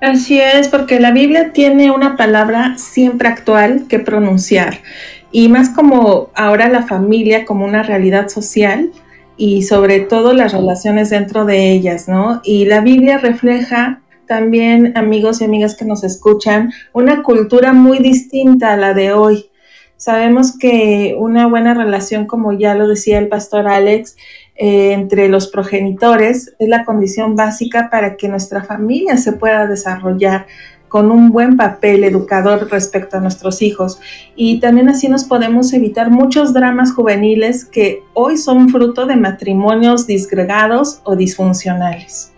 [0.00, 4.78] Así es, porque la Biblia tiene una palabra siempre actual que pronunciar
[5.30, 8.90] y más como ahora la familia como una realidad social
[9.36, 12.40] y sobre todo las relaciones dentro de ellas, ¿no?
[12.44, 18.72] Y la Biblia refleja también, amigos y amigas que nos escuchan, una cultura muy distinta
[18.72, 19.50] a la de hoy.
[19.96, 24.16] Sabemos que una buena relación, como ya lo decía el pastor Alex,
[24.54, 30.46] eh, entre los progenitores es la condición básica para que nuestra familia se pueda desarrollar
[30.92, 33.98] con un buen papel educador respecto a nuestros hijos.
[34.36, 40.06] Y también así nos podemos evitar muchos dramas juveniles que hoy son fruto de matrimonios
[40.06, 42.34] disgregados o disfuncionales.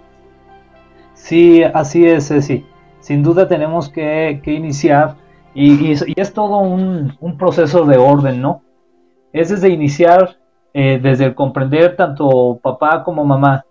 [1.14, 2.64] Sí, así es, sí.
[3.00, 5.16] Sin duda tenemos que, iniciar
[5.52, 8.62] y, es todo un, un, proceso de orden, ¿no?
[9.32, 10.38] Es desde iniciar
[10.72, 13.64] eh, desde el comprender tanto papá como mamá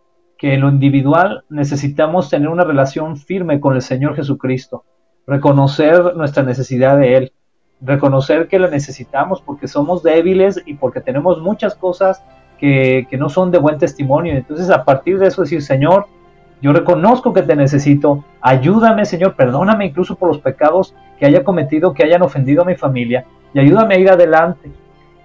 [0.43, 4.83] que en lo individual necesitamos tener una relación firme con el Señor Jesucristo,
[5.25, 7.31] reconocer nuestra necesidad de Él,
[7.79, 12.25] reconocer que lo necesitamos porque somos débiles y porque tenemos muchas cosas
[12.59, 14.33] que, que no son de buen testimonio.
[14.33, 16.07] Entonces a partir de eso decir, Señor,
[16.61, 21.93] yo reconozco que te necesito, ayúdame Señor, perdóname incluso por los pecados que haya cometido,
[21.93, 23.23] que hayan ofendido a mi familia,
[23.53, 24.69] y ayúdame a ir adelante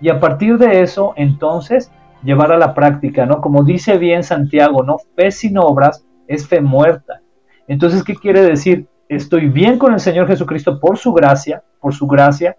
[0.00, 1.90] y a partir de eso, entonces,
[2.22, 3.40] llevar a la práctica, ¿no?
[3.40, 4.96] Como dice bien Santiago, ¿no?
[5.16, 7.20] Fe sin obras es fe muerta.
[7.66, 8.86] Entonces, ¿qué quiere decir?
[9.08, 12.56] Estoy bien con el Señor Jesucristo por su gracia, por su gracia,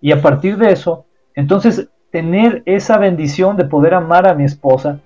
[0.00, 1.04] y a partir de eso,
[1.34, 4.98] entonces, tener esa bendición de poder amar a mi esposa,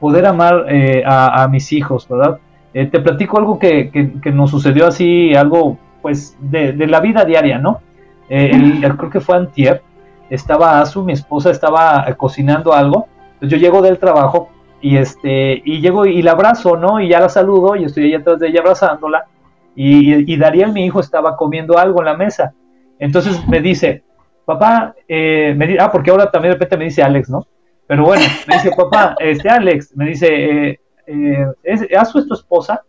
[0.00, 2.38] poder amar eh, a, mis hijos, ¿verdad?
[2.74, 7.58] Eh, te platico algo que, que, nos sucedió así, algo pues de, la vida diaria,
[7.58, 7.80] ¿no?
[8.28, 9.82] Eh, creo que fue antier,
[10.30, 13.06] estaba Azu, mi esposa, estaba cocinando algo.
[13.40, 14.50] Entonces yo llego del trabajo
[14.82, 17.00] y este y llego y la abrazo, ¿no?
[17.00, 19.26] Y ya la saludo y estoy ahí atrás de ella abrazándola.
[19.74, 22.52] Y, y mi hijo, estaba comiendo algo en la mesa.
[22.98, 24.02] Entonces me dice,
[24.44, 27.46] papá, eh, me ah, porque ahora también de repente me dice Alex, ¿no?
[27.86, 32.34] Pero bueno, me dice, papá, este Alex, me dice, eh, eh, ¿es, ¿Azu es tu
[32.34, 32.82] esposa?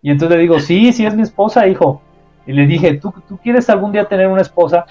[0.00, 2.00] Y entonces le digo, sí, sí es mi esposa, hijo.
[2.46, 4.86] Y le dije, ¿tú, ¿tú quieres algún día tener una esposa?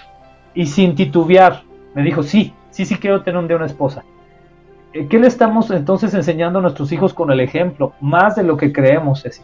[0.54, 1.64] Y sin titubear,
[1.94, 4.04] me dijo, sí, sí, sí quiero tener un día una esposa.
[5.10, 7.94] ¿Qué le estamos entonces enseñando a nuestros hijos con el ejemplo?
[8.00, 9.41] Más de lo que creemos, Ceci.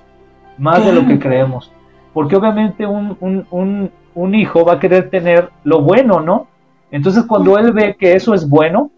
[0.60, 1.72] Más de lo que creemos.
[2.14, 6.48] Porque obviamente un, un, un, hijo va a querer tener lo bueno, ¿no?
[6.92, 8.92] Entonces cuando él ve que eso es bueno,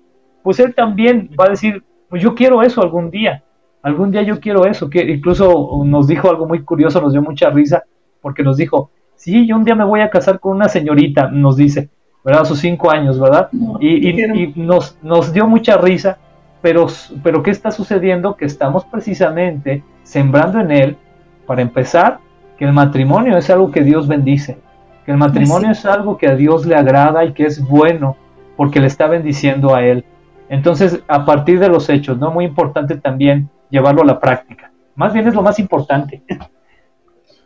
[0.43, 3.43] pues él también va a decir, pues yo quiero eso algún día.
[3.81, 4.89] Algún día yo quiero eso.
[4.89, 7.83] Que incluso nos dijo algo muy curioso, nos dio mucha risa,
[8.21, 11.55] porque nos dijo, sí, yo un día me voy a casar con una señorita, nos
[11.55, 11.89] dice.
[12.23, 12.41] ¿verdad?
[12.41, 13.49] A sus cinco años, ¿verdad?
[13.79, 16.17] y, nos, nos dio mucha risa,
[16.61, 16.87] pero,
[17.23, 18.35] pero ¿qué está sucediendo?
[18.35, 20.97] Que estamos precisamente sembrando en él,
[21.45, 22.19] para empezar,
[22.57, 24.57] que el matrimonio es algo que Dios bendice,
[25.05, 28.17] que el matrimonio es algo que a Dios le agrada y que es bueno,
[28.55, 30.05] porque le está bendiciendo a él.
[30.49, 32.29] Entonces, a partir de los hechos, ¿no?
[32.31, 34.71] Muy importante también llevarlo a la práctica.
[34.95, 36.21] Más bien es lo más importante.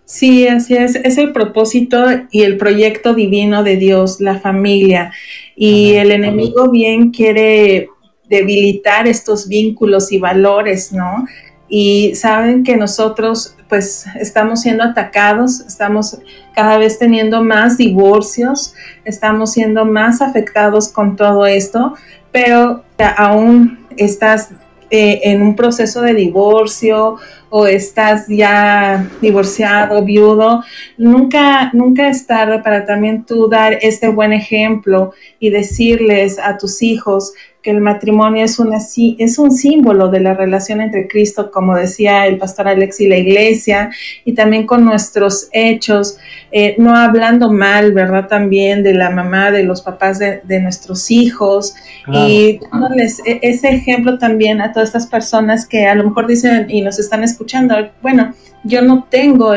[0.05, 0.95] Sí, así es.
[0.95, 5.11] Es el propósito y el proyecto divino de Dios, la familia.
[5.55, 7.89] Y el enemigo bien quiere
[8.29, 11.25] debilitar estos vínculos y valores, ¿no?
[11.67, 16.19] Y saben que nosotros pues estamos siendo atacados, estamos
[16.53, 21.95] cada vez teniendo más divorcios, estamos siendo más afectados con todo esto,
[22.31, 22.83] pero
[23.17, 24.51] aún estás
[24.91, 27.17] eh, en un proceso de divorcio
[27.49, 30.63] o estás ya divorciado, viudo,
[30.97, 36.83] nunca, nunca es tarde para también tú dar este buen ejemplo y decirles a tus
[36.83, 37.33] hijos
[37.65, 42.27] que el matrimonio es, una, es un símbolo de la relación entre Cristo, como decía
[42.27, 43.89] el pastor Alex y la iglesia,
[44.23, 46.19] y también con nuestros hechos,
[46.51, 48.27] eh, no hablando mal, ¿verdad?
[48.27, 51.73] También de la mamá, de los papás de, nuestros hijos,
[52.07, 56.67] y dándoles e, ese ejemplo también a todas estas personas que a lo mejor dicen
[56.69, 59.55] y nos están escuchando, bueno, yo no tengo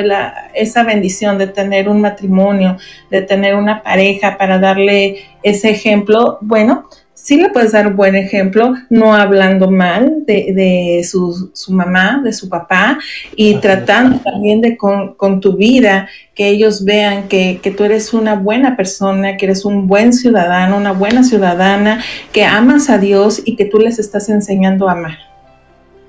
[0.54, 2.78] esa bendición de tener un matrimonio,
[3.10, 6.38] de tener una pareja para darle ese ejemplo.
[6.40, 6.88] Bueno,
[7.28, 12.48] sí le puedes dar un buen ejemplo, no hablando mal de, su, mamá, de su
[12.48, 12.98] papá,
[13.36, 18.78] y tratando también de con, tu vida, que ellos vean que, tú eres una buena
[18.78, 22.02] persona, que eres un buen ciudadano, una buena ciudadana,
[22.32, 25.18] que amas a Dios y que tú les estás enseñando a amar.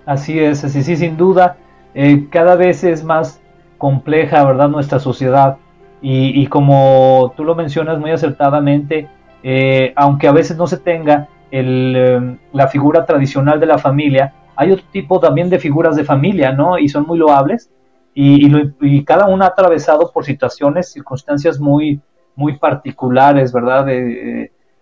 [0.05, 1.57] Así es, así sí, sin duda,
[1.95, 3.41] eh, cada vez es más
[3.77, 5.57] compleja, ¿verdad?, nuestra sociedad.
[6.01, 9.09] Y, y como tú lo mencionas muy acertadamente,
[9.43, 14.71] eh, aunque a veces no se tenga em, la figura tradicional de la familia, hay
[14.71, 16.77] otro tipo también de figuras de familia, ¿no?
[16.77, 17.69] Y son muy loables
[18.13, 22.01] y, cada una ha atravesado por situaciones, circunstancias muy,
[22.35, 23.85] muy particulares, ¿verdad?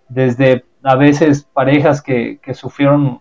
[0.10, 3.20] desde a veces parejas que, que, sufrieron,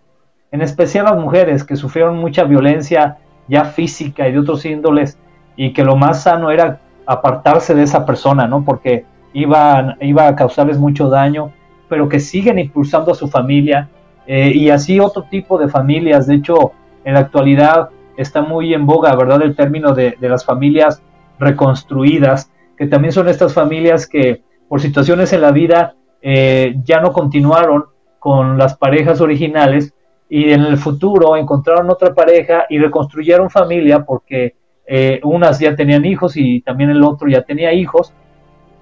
[0.53, 3.19] en especial las mujeres, que sufrieron mucha violencia
[3.49, 5.19] ya física y de otros índoles
[5.57, 8.65] y que lo más sano era apartarse de esa persona, ¿no?
[8.65, 11.53] Porque iba, iba a causarles mucho daño,
[11.89, 13.89] pero que siguen impulsando a su familia
[14.27, 16.27] eh, y así otro tipo de familias.
[16.27, 16.73] De hecho,
[17.05, 19.43] en la actualidad está muy en boga, ¿verdad?
[19.43, 21.03] El término de, las familias
[21.39, 27.13] reconstruidas, que también son estas familias que por situaciones en la vida eh, ya no
[27.13, 27.85] continuaron
[28.19, 29.93] con las parejas originales
[30.29, 34.57] y en el futuro encontraron otra pareja y reconstruyeron familia porque
[34.87, 38.13] eh, unas ya tenían hijos y también el otro ya tenía hijos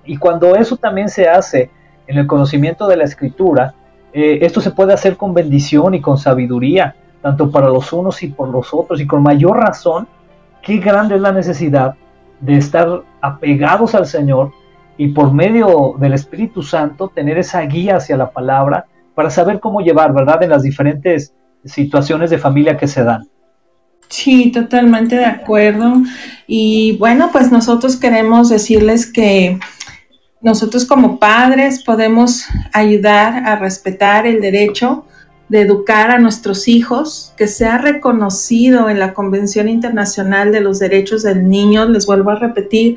[0.04, 1.70] y cuando eso también se hace
[2.06, 3.74] en el conocimiento de la escritura,
[4.12, 8.28] eh, esto se puede hacer con bendición y con sabiduría, tanto para los unos y
[8.28, 10.06] por los otros, y con mayor razón,
[10.62, 11.94] qué grande es la necesidad
[12.40, 14.52] de estar apegados al Señor
[14.96, 19.80] y por medio del Espíritu Santo tener esa guía hacia la palabra para saber cómo
[19.80, 21.34] llevar, ¿verdad?, en las diferentes
[21.64, 23.28] situaciones de familia que se dan.
[24.08, 25.94] Sí, totalmente de acuerdo.
[26.46, 29.58] Y bueno, pues nosotros queremos decirles que
[30.44, 35.06] nosotros como padres podemos ayudar a respetar el derecho
[35.48, 41.22] de educar a nuestros hijos, que sea reconocido en la Convención Internacional de los Derechos
[41.22, 41.86] del Niño.
[41.86, 42.96] Les vuelvo a repetir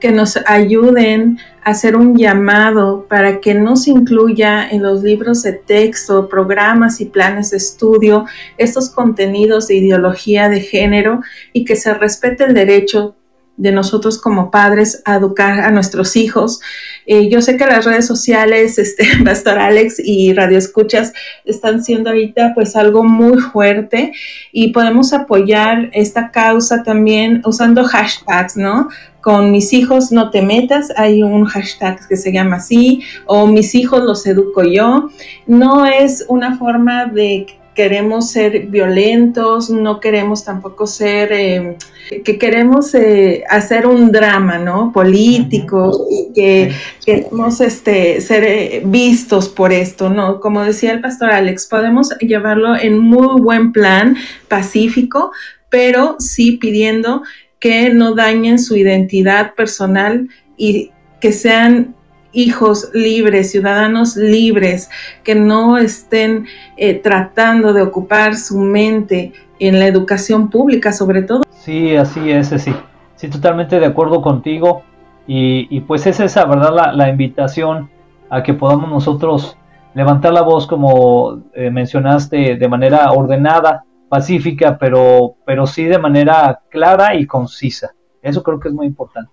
[0.00, 5.42] que nos ayuden a hacer un llamado para que no se incluya en los libros
[5.42, 8.26] de texto, programas y planes de estudio
[8.58, 11.20] estos contenidos de ideología de género
[11.52, 13.16] y que se respete el derecho
[13.56, 16.60] de nosotros como padres a educar a nuestros hijos.
[17.06, 21.12] Eh, yo sé que las redes sociales, este, Pastor Alex y Radio Escuchas
[21.44, 24.12] están siendo ahorita pues algo muy fuerte
[24.52, 28.88] y podemos apoyar esta causa también usando hashtags, ¿no?
[29.20, 33.74] Con mis hijos no te metas, hay un hashtag que se llama así, o mis
[33.76, 35.10] hijos los educo yo.
[35.46, 41.76] No es una forma de queremos ser violentos, no queremos tampoco ser, eh,
[42.24, 44.92] que queremos eh, hacer un drama, ¿no?
[44.92, 46.72] Político y que
[47.04, 50.40] queremos este, ser eh, vistos por esto, ¿no?
[50.40, 54.16] Como decía el pastor Alex, podemos llevarlo en muy buen plan,
[54.48, 55.32] pacífico,
[55.70, 57.22] pero sí pidiendo
[57.58, 61.94] que no dañen su identidad personal y que sean
[62.32, 64.90] hijos libres, ciudadanos libres,
[65.22, 71.42] que no estén eh, tratando de ocupar su mente en la educación pública sobre todo.
[71.50, 72.74] Sí, así es, sí.
[73.16, 74.82] Sí, totalmente de acuerdo contigo.
[75.28, 76.74] Y, pues es esa, ¿verdad?
[76.74, 77.88] La, la, invitación
[78.28, 79.56] a que podamos nosotros
[79.94, 86.60] levantar la voz, como eh, mencionaste, de manera ordenada, pacífica, pero, pero sí de manera
[86.68, 87.94] clara y concisa.
[88.20, 89.32] Eso creo que es muy importante.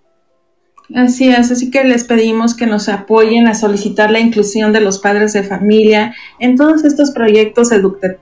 [0.95, 4.97] Así es, así que les pedimos que nos apoyen a solicitar la inclusión de los
[4.97, 7.69] padres de familia en todos estos proyectos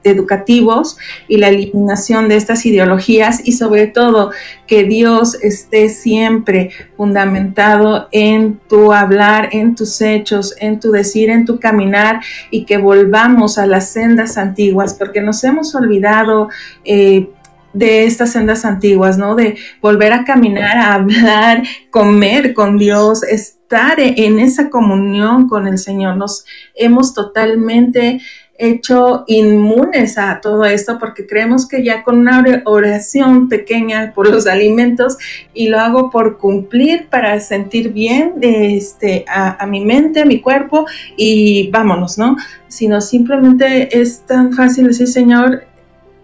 [0.04, 0.98] educativos
[1.30, 4.32] y la eliminación de estas ideologías y sobre todo
[4.68, 11.46] que Dios esté siempre fundamentado en tu hablar, en tus hechos, en tu decir, en
[11.46, 12.20] tu caminar
[12.52, 16.50] y que volvamos a las sendas antiguas porque nos hemos olvidado.
[16.84, 17.30] Eh,
[17.78, 19.36] de estas sendas antiguas, ¿no?
[19.36, 25.78] De volver a caminar, a hablar, comer con Dios, estar en esa comunión con el
[25.78, 26.18] Señor.
[26.18, 28.20] Nos hemos totalmente
[28.60, 34.48] hecho inmunes a todo esto porque creemos que ya con una oración pequeña por los
[34.48, 35.18] alimentos
[35.54, 40.42] y lo hago por cumplir para sentir bien este, a, a mi mente, a mi
[40.42, 42.36] cuerpo y vámonos, ¿no?
[42.68, 45.64] Sino simplemente es tan fácil decir, Señor,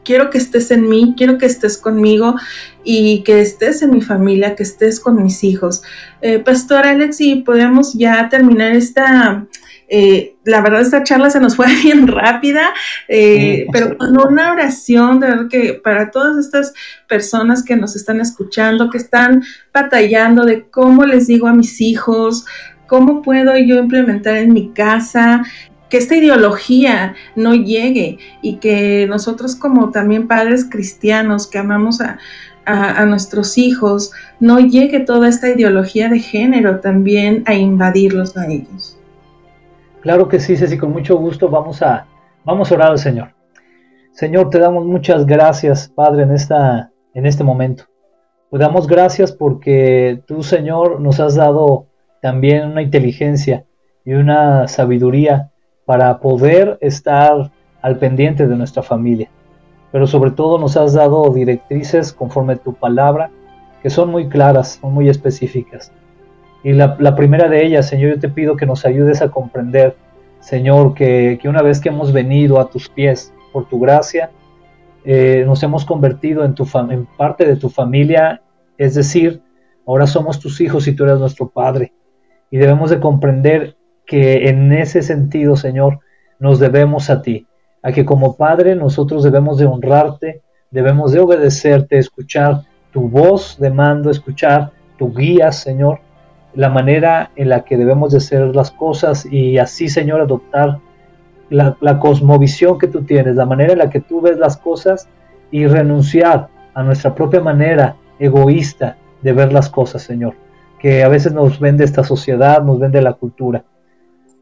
[0.03, 2.35] quiero que estés en mí, quiero que estés conmigo
[2.83, 5.81] y que estés en mi familia, que estés con mis hijos.
[6.21, 9.45] Eh, Pastor Alex, y podemos ya terminar esta,
[9.87, 12.73] eh, la verdad esta charla se nos fue bien rápida,
[13.07, 16.73] eh, pero con una oración, de verdad que para todas estas
[17.07, 19.43] personas que nos están escuchando, que están
[19.73, 22.45] batallando de cómo les digo a mis hijos,
[22.87, 25.43] cómo puedo yo implementar en mi casa
[25.93, 32.17] que esta ideología no llegue y que nosotros como también padres cristianos que amamos a,
[33.05, 38.97] nuestros hijos, no llegue toda esta ideología de género también a invadirlos a ellos.
[40.01, 42.07] Claro que sí, Ceci, con mucho gusto vamos a,
[42.43, 43.35] vamos a orar al Señor.
[44.13, 47.83] Señor, te damos muchas gracias, Padre, en, esta, en este momento.
[48.49, 51.85] Te damos gracias porque tú, Señor, nos has dado
[52.19, 53.65] también una inteligencia
[54.03, 55.51] y una sabiduría
[55.85, 59.29] para poder estar al pendiente de nuestra familia.
[59.91, 63.29] Pero sobre todo nos has dado directrices conforme a tu palabra,
[63.81, 65.91] que son muy claras, son muy específicas.
[66.63, 69.97] Y la, primera de ellas, Señor, yo te pido que nos ayudes a comprender,
[70.39, 74.31] Señor, que, una vez que hemos venido a tus pies por tu gracia,
[75.03, 78.41] eh, nos hemos convertido en, tu en parte de tu familia,
[78.77, 79.41] es decir,
[79.85, 81.91] ahora somos tus hijos y tú eres nuestro Padre.
[82.49, 83.75] Y debemos de comprender
[84.05, 85.99] que en ese sentido, Señor,
[86.39, 87.47] nos debemos a ti,
[87.81, 90.41] a que como Padre nosotros debemos de honrarte,
[90.71, 95.99] debemos de obedecerte, escuchar tu voz de mando, escuchar tu guía, Señor,
[96.53, 100.79] la manera en la que debemos de hacer las cosas y así, Señor, adoptar
[101.49, 105.07] la, la cosmovisión que tú tienes, la manera en la que tú ves las cosas
[105.51, 110.35] y renunciar a nuestra propia manera egoísta de ver las cosas, Señor,
[110.79, 113.63] que a veces nos vende esta sociedad, nos vende la cultura.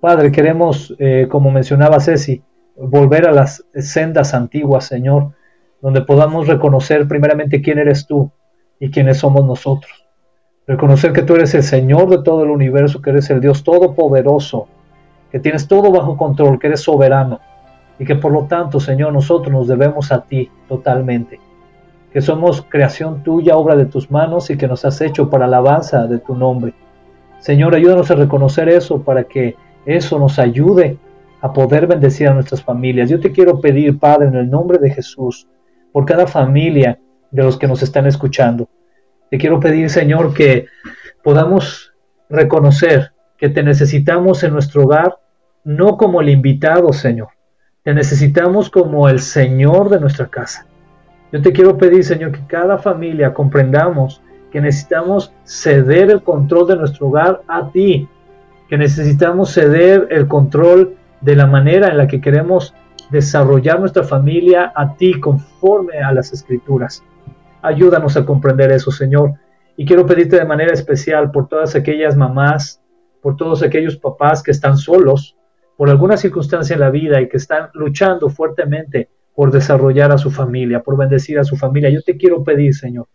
[0.02, 2.41] Padre, queremos, eh, como mencionaba Ceci,
[2.76, 5.34] volver a las sendas antiguas, Señor,
[5.80, 8.32] donde podamos reconocer primeramente quién eres tú
[8.80, 10.08] y quiénes somos nosotros.
[10.66, 14.68] Reconocer que tú eres el Señor de todo el universo, que eres el Dios todopoderoso,
[15.32, 17.39] que tienes todo bajo control, que eres soberano
[17.99, 21.39] y que por lo tanto, Señor, nosotros nos debemos a ti totalmente.
[22.12, 26.08] Que somos creación tuya, obra de tus manos y que nos has hecho para alabanza
[26.08, 26.74] de tu nombre.
[27.38, 29.56] Señor, ayúdanos a reconocer eso para que
[29.86, 30.98] eso nos ayude
[31.42, 33.10] a poder bendecir a nuestras familias.
[33.10, 35.48] Yo te quiero pedir, Padre, en el nombre de Jesús,
[35.92, 37.00] por cada familia
[37.32, 38.70] de los que nos están escuchando.
[39.30, 40.68] Te quiero pedir, Señor, que
[41.24, 41.94] podamos
[42.30, 45.18] reconocer que te necesitamos en nuestro hogar,
[45.64, 47.30] no como el invitado, Señor.
[47.84, 50.68] Te necesitamos como el Señor de nuestra casa.
[51.32, 54.22] Yo te quiero pedir, Señor, que cada familia comprendamos
[54.52, 58.08] que necesitamos ceder el control de nuestro hogar a ti,
[58.72, 62.74] que necesitamos ceder el control de la manera en la que queremos
[63.10, 67.04] desarrollar nuestra familia a ti conforme a las escrituras.
[67.62, 69.34] Ayúdanos a comprender eso, Señor.
[69.76, 72.82] Y quiero pedirte de manera especial por todas aquellas mamás,
[73.22, 75.36] por todos aquellos papás que están solos
[75.76, 80.32] por alguna circunstancia en la vida y que están luchando fuertemente por desarrollar a su
[80.32, 81.90] familia, por bendecir a su familia.
[81.90, 83.10] Yo te quiero pedir, Señor,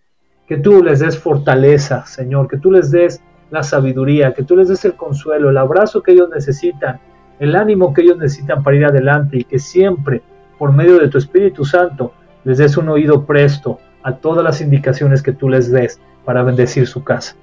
[0.46, 4.68] que tú les des fortaleza, Señor, que tú les des la sabiduría, que tú les
[4.68, 7.00] des el consuelo, el abrazo que ellos necesitan,
[7.38, 10.22] el ánimo que ellos necesitan para ir adelante y que siempre,
[10.58, 12.12] por medio de tu Espíritu Santo,
[12.44, 16.86] les des un oído presto a todas las indicaciones que tú les des para bendecir
[16.86, 17.36] su casa.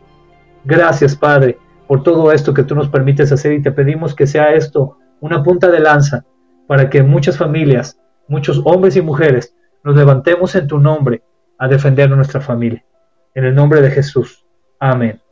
[0.66, 4.54] Gracias, Padre, por todo esto que tú nos permites hacer y te pedimos que sea
[4.54, 6.26] esto una punta de lanza
[6.68, 11.24] para que muchas familias, muchos hombres y mujeres, nos levantemos en tu nombre
[11.58, 12.84] a defender nuestra familia.
[13.36, 14.46] En el nombre de Jesús.
[14.80, 15.23] Amén.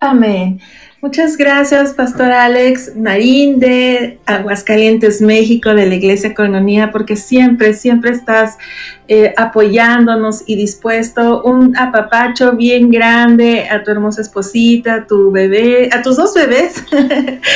[0.00, 0.60] Amén.
[1.00, 8.10] Muchas gracias, Pastor Alex Marín de Aguascalientes, México, de la Iglesia Coronía, porque siempre, siempre
[8.10, 8.58] estás
[9.06, 11.42] eh, apoyándonos y dispuesto.
[11.44, 16.84] Un apapacho bien grande a tu hermosa esposita, a tu bebé, a tus dos bebés.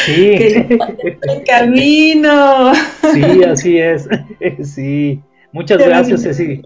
[0.07, 0.34] Sí.
[0.38, 2.72] en camino.
[3.12, 4.09] Sí, así es.
[4.62, 5.20] Sí.
[5.53, 6.62] Muchas gracias, Ceci.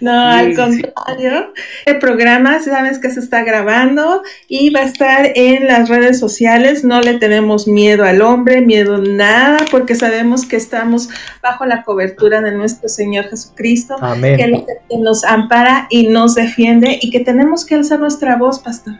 [0.00, 1.52] No, al contrario.
[1.86, 6.84] El programa, sabes que se está grabando y va a estar en las redes sociales.
[6.84, 11.08] No le tenemos miedo al hombre, miedo nada, porque sabemos que estamos
[11.42, 14.64] bajo la cobertura de nuestro Señor Jesucristo, que
[14.98, 18.94] nos ampara y nos defiende y que tenemos que alzar nuestra voz, pastor.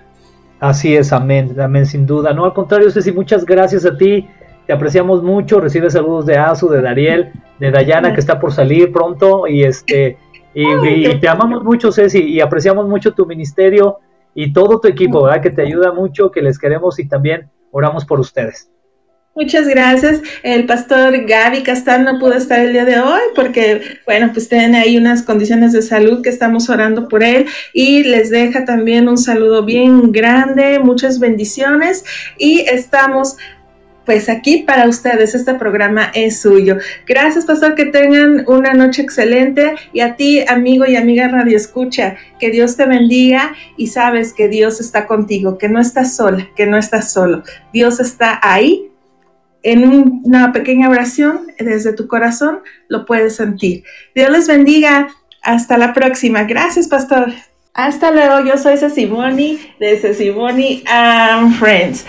[0.60, 2.34] Así es, amén, amén, sin duda.
[2.34, 4.28] No, al contrario, Ceci, muchas gracias a ti
[4.70, 8.92] te apreciamos mucho, recibe saludos de Azu, de Dariel, de Dayana que está por salir
[8.92, 10.16] pronto y este
[10.54, 13.98] y, te amamos mucho Ceci y apreciamos mucho tu ministerio
[14.34, 15.42] y todo tu equipo, ¿verdad?
[15.42, 18.70] Que te ayuda mucho, que les queremos y también oramos por ustedes.
[19.36, 20.20] Muchas gracias.
[20.42, 24.78] El pastor Gaby Castán no pudo estar el día de hoy porque, bueno, pues tiene
[24.78, 29.16] ahí unas condiciones de salud que estamos orando por él y les deja también un
[29.16, 32.04] saludo bien grande, muchas bendiciones
[32.38, 33.36] y estamos
[34.10, 36.78] pues aquí para ustedes este programa es suyo.
[37.06, 42.16] Gracias, pastor, que tengan una noche excelente y a ti, amigo y amiga Radio Escucha,
[42.40, 46.66] que Dios te bendiga y sabes que Dios está contigo, que no estás sola, que
[46.66, 47.44] no estás solo.
[47.72, 48.90] Dios está ahí
[49.62, 49.88] en
[50.24, 53.84] una pequeña oración desde tu corazón lo puedes sentir.
[54.16, 55.06] Dios les bendiga.
[55.40, 56.42] Hasta la próxima.
[56.42, 57.32] Gracias, pastor.
[57.74, 58.44] Hasta luego.
[58.44, 62.04] Yo soy Cecimoni de Cecimoni and Friends.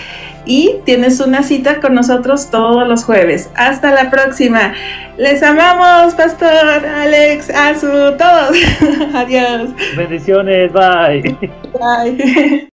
[0.45, 3.49] Y tienes una cita con nosotros todos los jueves.
[3.55, 4.73] Hasta la próxima.
[5.17, 8.57] Les amamos, Pastor, Alex, Azu, todos.
[9.13, 9.69] Adiós.
[9.95, 10.71] Bendiciones.
[10.73, 11.37] Bye.
[11.73, 12.67] Bye.